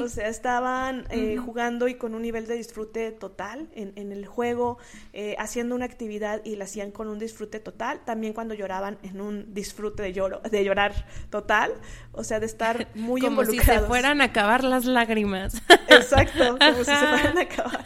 [0.00, 4.78] O sea, estaban eh, jugando y con un nivel de disfrute total en, el juego,
[5.12, 8.00] eh, haciendo una actividad y la hacían con un disfrute total.
[8.04, 11.72] También cuando lloraban en un disfrute de, lloro, de llorar total.
[12.12, 15.62] O sea, de estar muy como si se fueran a acabar las lágrimas.
[15.88, 17.80] Exacto, como si se fueran a acabar.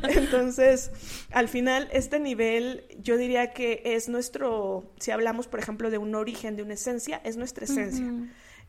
[0.16, 0.90] Entonces,
[1.30, 6.14] al final, este nivel yo diría que es nuestro, si hablamos, por ejemplo, de un
[6.14, 8.06] origen, de una esencia, es nuestra esencia.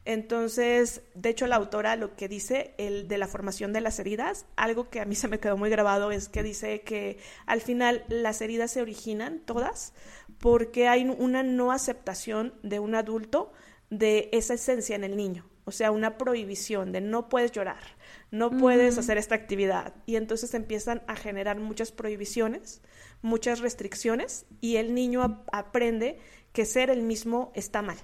[0.04, 4.48] Entonces, de hecho, la autora lo que dice, el de la formación de las heridas,
[4.56, 8.04] algo que a mí se me quedó muy grabado es que dice que al final
[8.08, 9.94] las heridas se originan todas
[10.40, 13.54] porque hay una no aceptación de un adulto
[13.92, 17.84] de esa esencia en el niño, o sea, una prohibición de no puedes llorar,
[18.32, 19.94] no puedes hacer esta actividad.
[20.06, 22.82] Y entonces empiezan a generar muchas prohibiciones,
[23.22, 26.18] muchas restricciones, y el niño aprende
[26.54, 27.98] que ser el mismo está mal.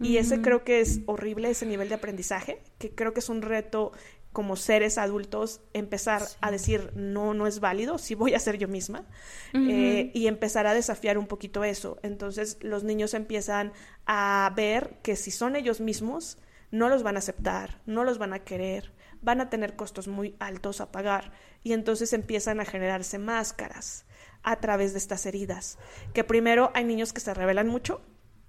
[0.00, 3.40] Y ese creo que es horrible, ese nivel de aprendizaje, que creo que es un
[3.40, 3.92] reto
[4.32, 8.66] como seres adultos empezar a decir no, no es válido, sí voy a ser yo
[8.66, 9.04] misma
[9.52, 11.98] eh, y empezar a desafiar un poquito eso.
[12.02, 13.72] Entonces los niños empiezan
[14.06, 16.38] a ver que si son ellos mismos,
[16.70, 18.92] no los van a aceptar, no los van a querer,
[19.22, 24.04] van a tener costos muy altos a pagar y entonces empiezan a generarse máscaras
[24.42, 25.78] a través de estas heridas.
[26.12, 28.02] Que primero hay niños que se revelan mucho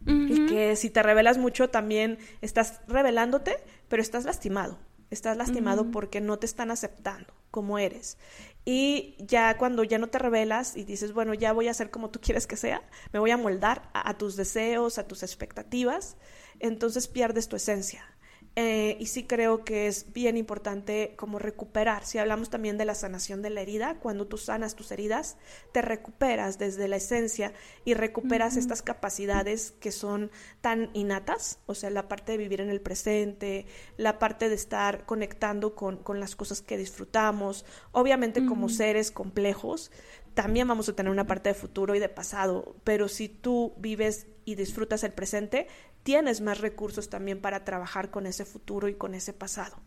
[0.06, 4.78] y que si te revelas mucho también estás revelándote, pero estás lastimado.
[5.10, 8.18] Estás lastimado porque no te están aceptando como eres.
[8.66, 12.10] Y ya cuando ya no te revelas y dices, bueno, ya voy a ser como
[12.10, 16.18] tú quieres que sea, me voy a moldar a tus deseos, a tus expectativas,
[16.60, 18.13] entonces pierdes tu esencia.
[18.56, 22.06] Eh, y sí creo que es bien importante como recuperar.
[22.06, 25.38] Si hablamos también de la sanación de la herida, cuando tú sanas tus heridas,
[25.72, 27.52] te recuperas desde la esencia
[27.84, 30.30] y recuperas estas capacidades que son
[30.62, 33.66] tan innatas, o sea, la parte de vivir en el presente,
[33.98, 37.66] la parte de estar conectando con, con las cosas que disfrutamos.
[37.92, 39.90] Obviamente como seres complejos,
[40.36, 44.28] también vamos a tener una parte de futuro y de pasado, pero si tú vives
[44.46, 45.68] y disfrutas el presente,
[46.04, 49.78] tienes más recursos también para trabajar con ese futuro y con ese pasado.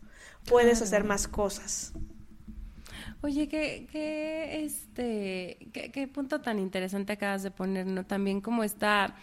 [0.45, 1.93] Puedes hacer más cosas.
[3.21, 8.05] Oye, qué, qué, este, qué, qué, punto tan interesante acabas de poner, ¿no?
[8.05, 9.15] También como esta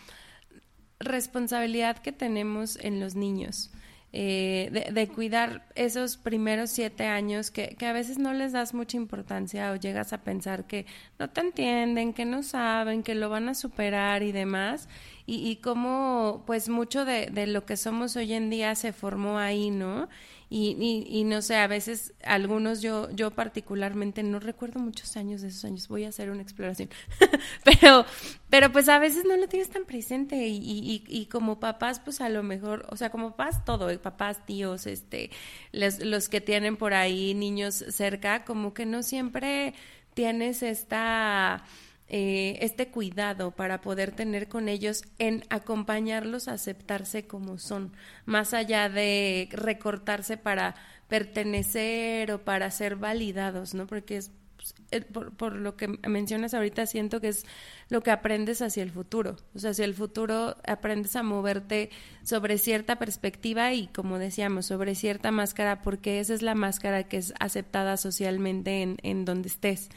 [0.99, 3.73] responsabilidad que tenemos en los niños.
[4.17, 8.97] Eh, de, cuidar esos primeros siete años que, que, a veces no les das mucha
[8.97, 10.87] importancia o llegas a pensar que
[11.19, 14.89] no te entienden, que no saben, que lo van a superar y demás
[15.27, 19.39] y, y cómo pues mucho de, de, lo que somos hoy en día se formó
[19.39, 20.09] ahí, ¿no?
[20.51, 25.41] Y, y, y, no sé, a veces algunos yo, yo particularmente no recuerdo muchos años
[25.43, 26.91] de esos años, voy a hacer una exploración,
[27.65, 28.05] pero,
[28.51, 32.21] pero pues a veces no lo tienes tan presente y, y, y, como papás pues
[32.21, 35.31] a lo mejor, o sea, como papás todo, eh, papás, tíos, este,
[35.73, 39.75] los, los que tienen por ahí niños cerca, como que no siempre
[40.15, 41.65] tienes esta
[42.09, 47.93] eh, este cuidado para poder tener con ellos en acompañarlos a aceptarse como son,
[48.27, 50.75] más allá de recortarse para
[51.09, 53.87] pertenecer o para ser validados, ¿no?
[53.87, 54.31] Porque es
[54.65, 57.45] pues, eh, por, lo que mencionas ahorita, siento que es
[57.91, 59.37] lo que aprendes hacia el futuro.
[59.55, 61.91] O sea, hacia el futuro aprendes a moverte
[62.23, 67.19] sobre cierta perspectiva y, como decíamos, sobre cierta máscara, porque esa es la máscara que
[67.19, 69.91] es aceptada socialmente en, en donde estés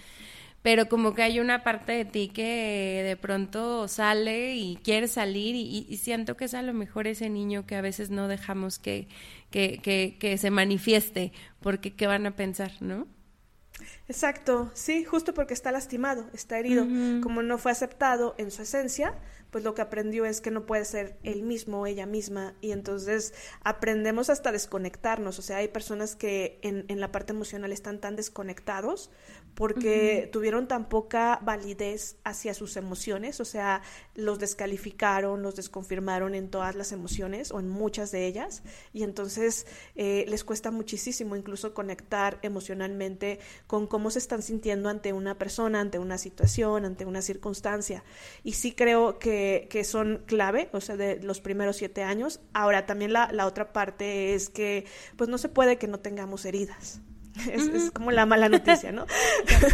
[0.68, 5.56] pero como que hay una parte de ti que de pronto sale y quiere salir
[5.56, 9.08] y, siento que es a lo mejor ese niño que a veces no dejamos que,
[9.50, 13.08] que, que, que se manifieste, porque qué van a pensar, ¿no?
[14.10, 16.86] Exacto, sí, justo porque está lastimado, está herido,
[17.24, 19.16] como no fue aceptado en su esencia,
[19.52, 23.34] pues lo que aprendió es que no puede ser él mismo, ella misma, y entonces
[23.64, 28.18] aprendemos hasta desconectarnos, o sea, hay personas que en, en la parte emocional están tan
[28.18, 29.12] desconectados
[29.58, 33.84] porque tuvieron tan poca validez hacia sus emociones, o sea,
[34.16, 39.68] los descalificaron, los desconfirmaron en todas las emociones o en muchas de ellas, y entonces
[39.96, 45.80] eh, les cuesta muchísimo incluso conectar emocionalmente con cómo se están sintiendo ante una persona,
[45.80, 48.04] ante una situación, ante una circunstancia.
[48.44, 52.40] Y sí creo que que, que, son clave, o sea, de los primeros siete años.
[52.54, 54.86] Ahora, también la, la otra parte es que,
[55.18, 57.02] pues no se puede que no tengamos heridas.
[57.52, 59.06] Es, como la mala noticia, ¿no?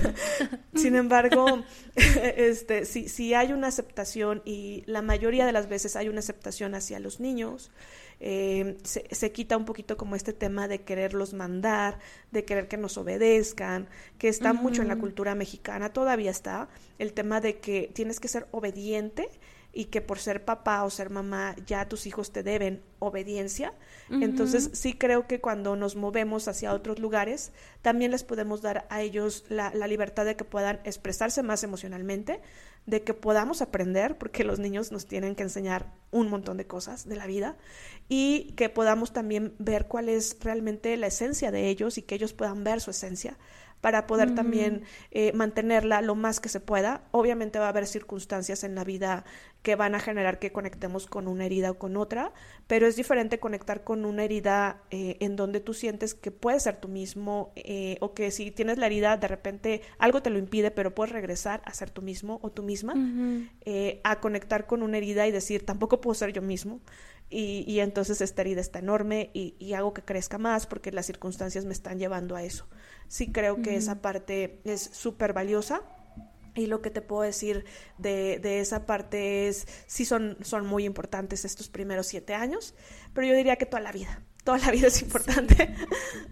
[0.75, 1.63] Sin embargo,
[1.95, 6.75] este, si, si hay una aceptación y la mayoría de las veces hay una aceptación
[6.75, 7.71] hacia los niños,
[8.19, 11.99] eh, se, quita un poquito como este tema de quererlos mandar,
[12.31, 17.11] de querer que nos obedezcan, que está mucho en la cultura mexicana, todavía está, el
[17.11, 19.27] tema de que tienes que ser obediente
[19.73, 23.73] y que por ser papá o ser mamá ya tus hijos te deben obediencia.
[24.09, 27.51] Entonces sí creo que cuando nos movemos hacia otros lugares,
[27.81, 32.39] también les podemos dar a ellos la, la libertad de que puedan expresarse más emocionalmente,
[32.85, 37.07] de que podamos aprender, porque los niños nos tienen que enseñar un montón de cosas
[37.07, 37.57] de la vida,
[38.09, 42.33] y que podamos también ver cuál es realmente la esencia de ellos y que ellos
[42.33, 43.37] puedan ver su esencia
[43.83, 47.03] para poder también eh, mantenerla lo más que se pueda.
[47.11, 49.25] Obviamente va a haber circunstancias en la vida
[49.63, 52.31] que van a generar que conectemos con una herida o con otra,
[52.67, 56.77] pero es diferente conectar con una herida eh, en donde tú sientes que puedes ser
[56.77, 60.69] tú mismo eh, o que si tienes la herida de repente algo te lo impide,
[60.69, 62.93] pero puedes regresar a ser tú mismo o tú misma,
[64.03, 66.81] a conectar con una herida y decir tampoco puedo ser yo mismo.
[67.29, 71.07] Y, y entonces esta herida está enorme y, y hago que crezca más porque las
[71.07, 72.67] circunstancias me están llevando a eso
[73.13, 75.83] sí creo que esa parte es súper valiosa.
[76.55, 77.65] Y lo que te puedo decir
[77.97, 82.75] de, de, esa parte es, sí son, son muy importantes estos primeros siete años,
[83.13, 85.73] pero yo diría que toda la vida, toda la vida es importante.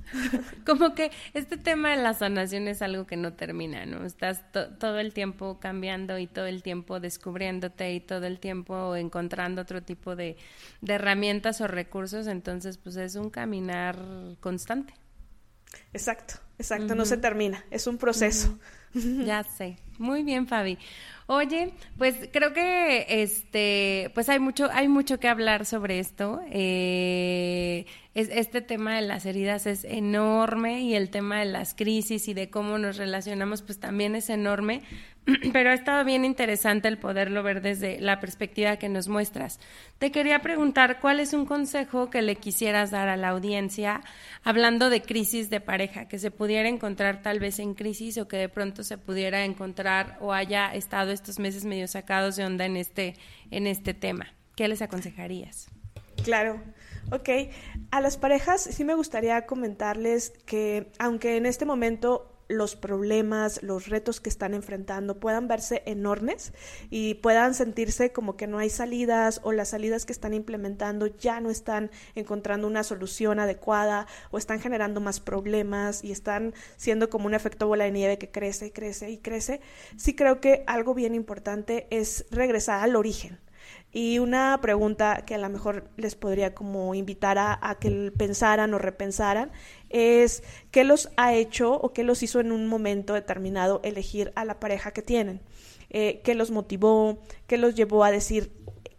[0.66, 4.06] Como que este tema de la sanación es algo que no termina, ¿no?
[4.06, 9.64] Estás todo el tiempo cambiando y todo el tiempo descubriéndote y todo el tiempo encontrando
[9.64, 10.38] otro tipo de,
[10.82, 13.98] de herramientas o recursos, entonces pues es un caminar
[14.40, 14.94] constante.
[15.94, 18.58] Exacto, exacto, no se termina, es un proceso.
[18.94, 19.78] Ya sé.
[20.02, 20.80] Muy bien, Fabi.
[21.28, 26.42] Oye, pues creo que este, pues hay mucho, hay mucho que hablar sobre esto.
[26.50, 27.86] Eh,
[28.16, 32.34] es, este tema de las heridas es enorme y el tema de las crisis y
[32.34, 34.82] de cómo nos relacionamos, pues también es enorme.
[35.54, 39.60] Pero ha estado bien interesante el poderlo ver desde la perspectiva que nos muestras.
[40.00, 44.02] Te quería preguntar cuál es un consejo que le quisieras dar a la audiencia
[44.44, 48.38] hablando de crisis de pareja, que se pudiera encontrar tal vez en crisis o que
[48.38, 52.78] de pronto se pudiera encontrar o haya estado estos meses medio sacados de onda en
[52.78, 53.16] este,
[53.52, 54.34] en este tema.
[54.56, 55.70] ¿Qué les aconsejarías?
[56.24, 56.62] Claro.
[57.12, 57.30] Ok,
[57.90, 63.88] a las parejas sí me gustaría comentarles que aunque en este momento los problemas, los
[63.88, 66.54] retos que están enfrentando puedan verse enormes
[66.90, 71.40] y puedan sentirse como que no hay salidas o las salidas que están implementando ya
[71.40, 77.26] no están encontrando una solución adecuada o están generando más problemas y están siendo como
[77.26, 79.62] un efecto bola de nieve que crece y crece y crece,
[79.98, 83.40] sí creo que algo bien importante es regresar al origen
[83.92, 88.78] y una pregunta que a lo mejor les podría como invitar a, que pensaran o
[88.78, 89.52] repensaran
[89.90, 94.46] es qué los ha hecho o qué los hizo en un momento determinado elegir a
[94.46, 95.42] la pareja que tienen,
[95.90, 98.52] eh, qué los motivó, qué los llevó a decir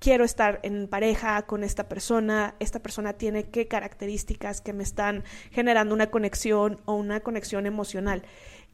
[0.02, 5.22] quiero estar en pareja con esta persona, esta persona tiene qué características que me están
[5.52, 8.24] generando una conexión o una conexión emocional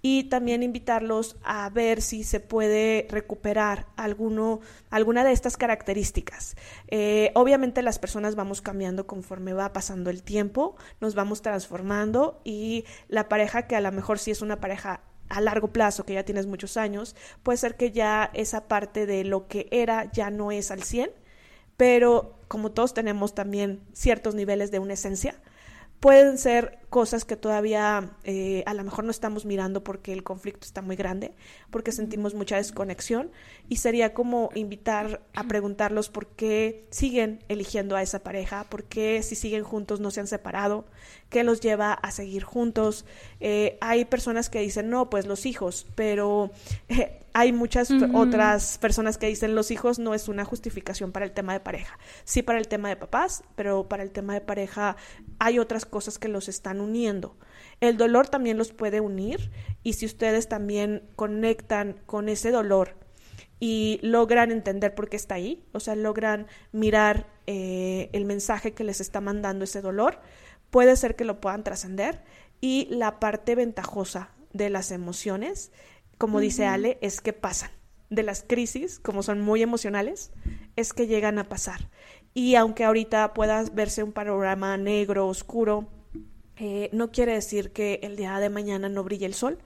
[0.02, 6.56] y también invitarlos a ver si se puede recuperar alguno, alguna de estas características.
[6.88, 12.84] Eh, obviamente las personas vamos cambiando conforme va pasando el tiempo, nos vamos transformando y
[13.08, 16.24] la pareja que a lo mejor sí es una pareja a largo plazo, que ya
[16.24, 20.52] tienes muchos años, puede ser que ya esa parte de lo que era ya no
[20.52, 21.10] es al 100,
[21.76, 25.34] pero como todos tenemos también ciertos niveles de una esencia,
[26.00, 30.66] pueden ser cosas que todavía eh, a lo mejor no estamos mirando porque el conflicto
[30.66, 31.34] está muy grande,
[31.70, 33.30] porque sentimos mucha desconexión
[33.68, 39.22] y sería como invitar a preguntarlos por qué siguen eligiendo a esa pareja, por qué
[39.22, 40.86] si siguen juntos no se han separado,
[41.28, 43.04] qué los lleva a seguir juntos.
[43.40, 46.50] Eh, hay personas que dicen, no, pues los hijos, pero
[46.88, 51.32] eh, hay muchas otras personas que dicen, los hijos no es una justificación para el
[51.32, 51.98] tema de pareja.
[52.24, 54.96] Sí para el tema de papás, pero para el tema de pareja
[55.38, 57.36] hay otras cosas que los están uniendo.
[57.80, 59.50] El dolor también los puede unir
[59.82, 62.96] y si ustedes también conectan con ese dolor
[63.60, 68.84] y logran entender por qué está ahí, o sea, logran mirar eh, el mensaje que
[68.84, 70.20] les está mandando ese dolor,
[70.70, 72.22] puede ser que lo puedan trascender
[72.60, 75.72] y la parte ventajosa de las emociones,
[76.18, 77.70] como dice Ale, es que pasan.
[78.10, 80.32] De las crisis, como son muy emocionales,
[80.76, 81.90] es que llegan a pasar.
[82.32, 85.88] Y aunque ahorita pueda verse un panorama negro, oscuro,
[86.60, 89.58] eh, no quiere decir que el día de mañana no brille el sol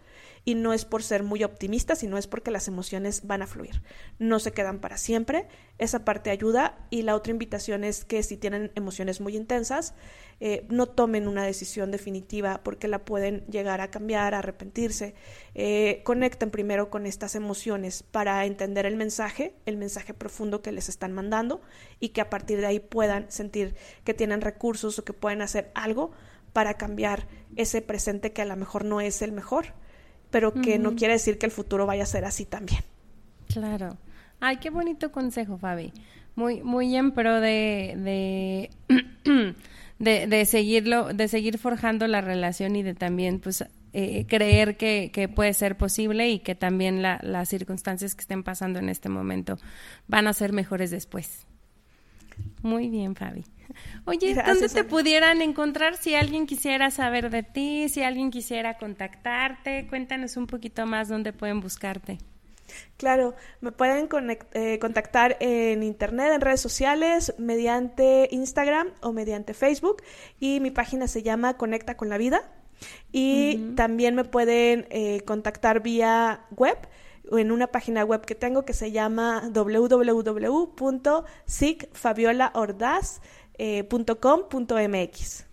[0.45, 3.83] y no es por ser muy optimista, sino es porque las emociones van a fluir,
[4.19, 5.47] no se quedan para siempre,
[5.79, 9.95] esa parte ayuda y la otra invitación es que si tienen emociones muy intensas,
[10.41, 15.15] eh, no tomen una decisión definitiva porque la pueden llegar a cambiar, a arrepentirse,
[15.55, 20.89] eh, conecten primero con estas emociones para entender el mensaje, el mensaje profundo que les
[20.89, 21.61] están mandando
[22.01, 25.71] y que a partir de ahí puedan sentir que tienen recursos o que pueden hacer
[25.75, 26.11] algo
[26.53, 27.27] para cambiar
[27.57, 29.67] ese presente que a lo mejor no es el mejor,
[30.31, 32.83] pero que no quiere decir que el futuro vaya a ser así también.
[33.49, 33.99] Claro.
[34.41, 35.93] Ay, qué bonito consejo, Fabi.
[36.35, 39.55] Muy, muy en pro de, de,
[39.99, 45.29] de, seguirlo, de seguir forjando la relación y de también, pues, eh, creer que, que,
[45.29, 49.59] puede ser posible y que también las circunstancias que estén pasando en este momento
[50.09, 51.47] van a ser mejores después.
[52.63, 53.45] Muy bien, Fabi.
[54.05, 59.87] Oye, ¿dónde te pudieran encontrar si alguien quisiera saber de ti, si alguien quisiera contactarte?
[59.89, 62.19] Cuéntanos un poquito más dónde pueden buscarte.
[62.97, 64.09] Claro, me pueden
[64.53, 70.03] eh, contactar en internet, en redes sociales, mediante Instagram o mediante Facebook
[70.41, 72.51] y mi página se llama Conecta con la Vida
[73.13, 76.77] y también me pueden eh, contactar vía web
[77.31, 79.49] en una página web que tengo que se llama
[83.63, 85.53] www.sigfabiolaordaz.com.mx.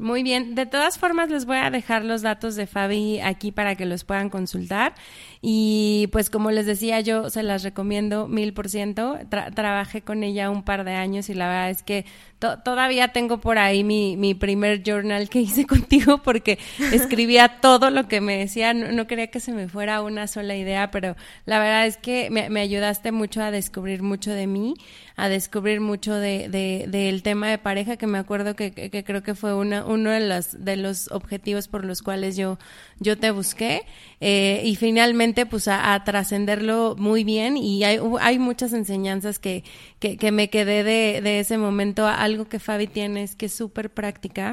[0.00, 3.74] Muy bien, de todas formas les voy a dejar los datos de Fabi aquí para
[3.74, 4.94] que los puedan consultar.
[5.42, 10.50] Y pues como les decía yo se las recomiendo mil por ciento, trabajé con ella
[10.50, 12.04] un par de años y la verdad es que
[12.38, 16.60] todavía tengo por ahí mi, mi, primer journal que hice contigo porque
[16.92, 20.92] escribía todo lo que me decía, no, quería que se me fuera una sola idea,
[20.92, 24.74] pero la verdad es que me, me ayudaste mucho a descubrir mucho de mí,
[25.18, 29.24] a descubrir mucho de, de, del tema de pareja, que me acuerdo que, que, creo
[29.24, 32.56] que fue una, uno de los, de los objetivos por los cuales yo,
[33.00, 33.82] yo te busqué.
[34.20, 37.56] Eh, y finalmente, pues a, trascenderlo muy bien.
[37.56, 39.64] Y hay, hay muchas enseñanzas que,
[39.98, 42.06] que, que me quedé de, de ese momento.
[42.06, 44.52] Algo que Fabi tiene es que es súper práctica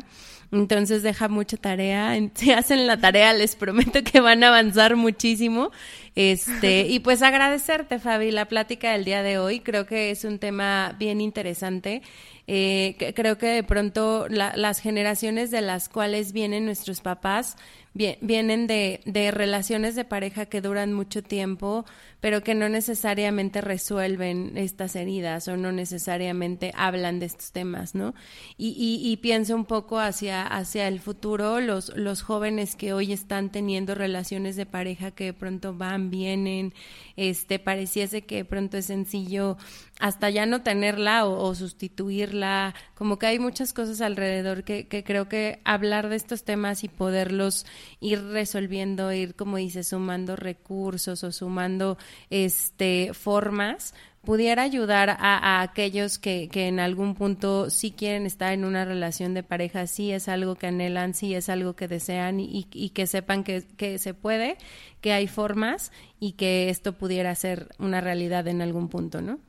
[0.51, 2.15] entonces deja mucha tarea.
[2.35, 5.71] Si hacen la tarea, les prometo que van a avanzar muchísimo.
[6.15, 9.59] Este, y pues agradecerte, Fabi, la plática del día de hoy.
[9.59, 10.54] Creo que es un tema
[10.97, 12.01] bien interesante.
[12.47, 17.57] Eh, creo que de pronto las generaciones de las cuales vienen nuestros papás
[17.95, 21.85] vienen de, relaciones de pareja que duran mucho tiempo,
[22.19, 28.13] pero que no necesariamente resuelven estas heridas o no necesariamente hablan de estos temas, ¿no?
[28.57, 33.49] Y, y, pienso un poco hacia, hacia el futuro, los, los jóvenes que hoy están
[33.49, 36.73] teniendo relaciones de pareja que de pronto van, vienen,
[37.15, 39.57] este, pareciese que de pronto es sencillo
[39.99, 45.61] hasta ya no tenerla o, sustituirla, como que hay muchas cosas alrededor que, creo que
[45.63, 47.65] hablar de estos temas y poderlos
[48.01, 51.97] ir resolviendo, ir como dice, sumando recursos o sumando
[52.29, 53.93] este formas,
[54.25, 59.33] pudiera ayudar a, aquellos que, que, en algún punto sí quieren estar en una relación
[59.33, 63.07] de pareja, sí es algo que anhelan, sí es algo que desean y, y que
[63.07, 64.57] sepan que, que se puede,
[64.99, 69.39] que hay formas y que esto pudiera ser una realidad en algún punto, ¿no?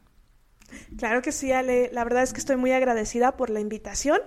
[0.99, 1.91] Claro que sí, Ale.
[1.93, 4.21] La verdad es que estoy muy agradecida por la invitación.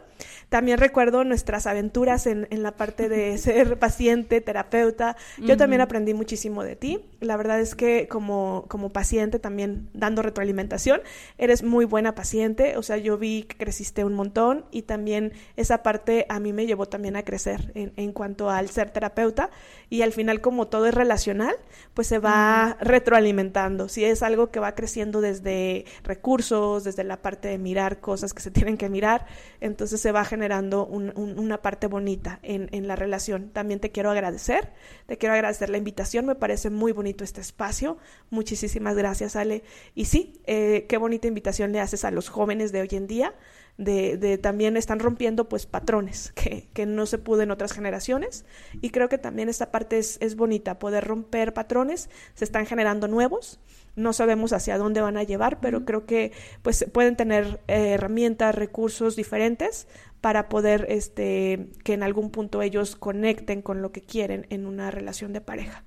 [0.49, 5.15] También recuerdo nuestras aventuras en, en la parte de ser paciente, terapeuta.
[5.37, 7.05] Yo también aprendí muchísimo de ti.
[7.19, 11.01] La verdad es que como, como paciente, también dando retroalimentación,
[11.37, 12.77] eres muy buena paciente.
[12.77, 16.65] O sea, yo vi que creciste un montón y también esa parte a mí me
[16.65, 19.49] llevó también a crecer en, en cuanto al ser terapeuta.
[19.89, 21.55] Y al final, como todo es relacional,
[21.93, 23.89] pues se va retroalimentando.
[23.89, 28.35] Si es algo que va creciendo desde recursos, cursos, desde la parte de mirar cosas
[28.35, 29.25] que se tienen que mirar,
[29.61, 33.49] entonces se va generando una parte bonita en, en, la relación.
[33.49, 34.71] También te quiero agradecer,
[35.07, 37.97] te quiero agradecer la invitación, me parece muy bonito este espacio,
[38.29, 39.63] muchísimas gracias Ale.
[39.95, 43.33] Y sí, eh, qué bonita invitación le haces a los jóvenes de hoy en día
[43.79, 48.45] de, de, también están rompiendo pues patrones que, que, no se pudo en otras generaciones.
[48.81, 53.07] Y creo que también esta parte es, es bonita, poder romper patrones, se están generando
[53.07, 53.59] nuevos,
[53.95, 58.53] no sabemos hacia dónde van a llevar, pero creo que pues pueden tener eh, herramientas,
[58.53, 59.87] recursos diferentes
[60.19, 64.91] para poder este que en algún punto ellos conecten con lo que quieren en una
[64.91, 65.83] relación de pareja.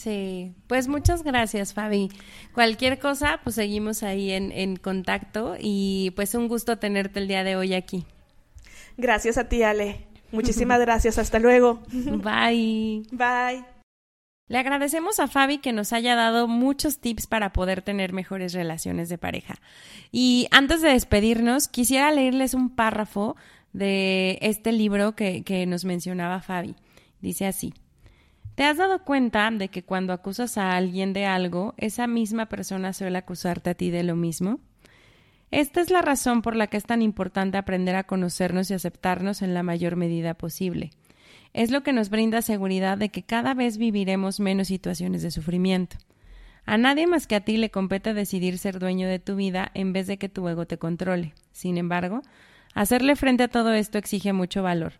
[0.00, 2.08] Sí, pues muchas gracias, Fabi.
[2.54, 7.44] Cualquier cosa, pues seguimos ahí en, en contacto y pues un gusto tenerte el día
[7.44, 8.06] de hoy aquí.
[8.96, 10.06] Gracias a ti, Ale.
[10.32, 11.18] Muchísimas gracias.
[11.18, 11.82] Hasta luego.
[11.92, 13.02] Bye.
[13.12, 13.62] Bye.
[14.48, 19.10] Le agradecemos a Fabi que nos haya dado muchos tips para poder tener mejores relaciones
[19.10, 19.56] de pareja.
[20.10, 23.36] Y antes de despedirnos, quisiera leerles un párrafo
[23.74, 26.74] de este libro que, que nos mencionaba Fabi.
[27.20, 27.74] Dice así.
[28.60, 32.92] ¿Te has dado cuenta de que cuando acusas a alguien de algo, esa misma persona
[32.92, 34.60] suele acusarte a ti de lo mismo?
[35.50, 39.40] Esta es la razón por la que es tan importante aprender a conocernos y aceptarnos
[39.40, 40.90] en la mayor medida posible.
[41.54, 45.96] Es lo que nos brinda seguridad de que cada vez viviremos menos situaciones de sufrimiento.
[46.66, 49.94] A nadie más que a ti le compete decidir ser dueño de tu vida en
[49.94, 51.32] vez de que tu ego te controle.
[51.52, 52.20] Sin embargo,
[52.74, 54.92] hacerle frente a todo esto exige mucho valor,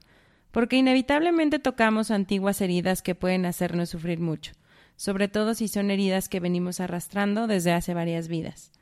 [0.50, 4.52] porque inevitablemente tocamos antiguas heridas que pueden hacernos sufrir mucho,
[4.96, 8.72] sobre todo si son heridas que venimos arrastrando desde hace varias vidas.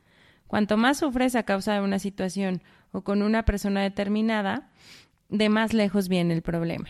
[0.47, 4.71] Cuanto más sufres a causa de una situación o con una persona determinada,
[5.29, 6.89] de más lejos viene el problema.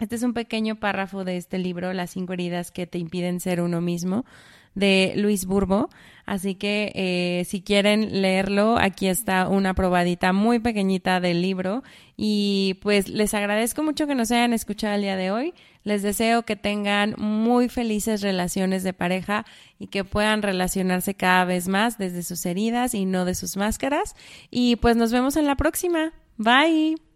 [0.00, 3.60] Este es un pequeño párrafo de este libro, Las cinco heridas que te impiden ser
[3.60, 4.24] uno mismo,
[4.74, 5.90] de Luis Burbo.
[6.26, 11.82] Así que eh, si quieren leerlo, aquí está una probadita muy pequeñita del libro.
[12.16, 15.54] Y pues les agradezco mucho que nos hayan escuchado el día de hoy.
[15.82, 19.44] Les deseo que tengan muy felices relaciones de pareja
[19.78, 24.16] y que puedan relacionarse cada vez más desde sus heridas y no de sus máscaras.
[24.50, 26.12] Y pues nos vemos en la próxima.
[26.38, 27.13] Bye.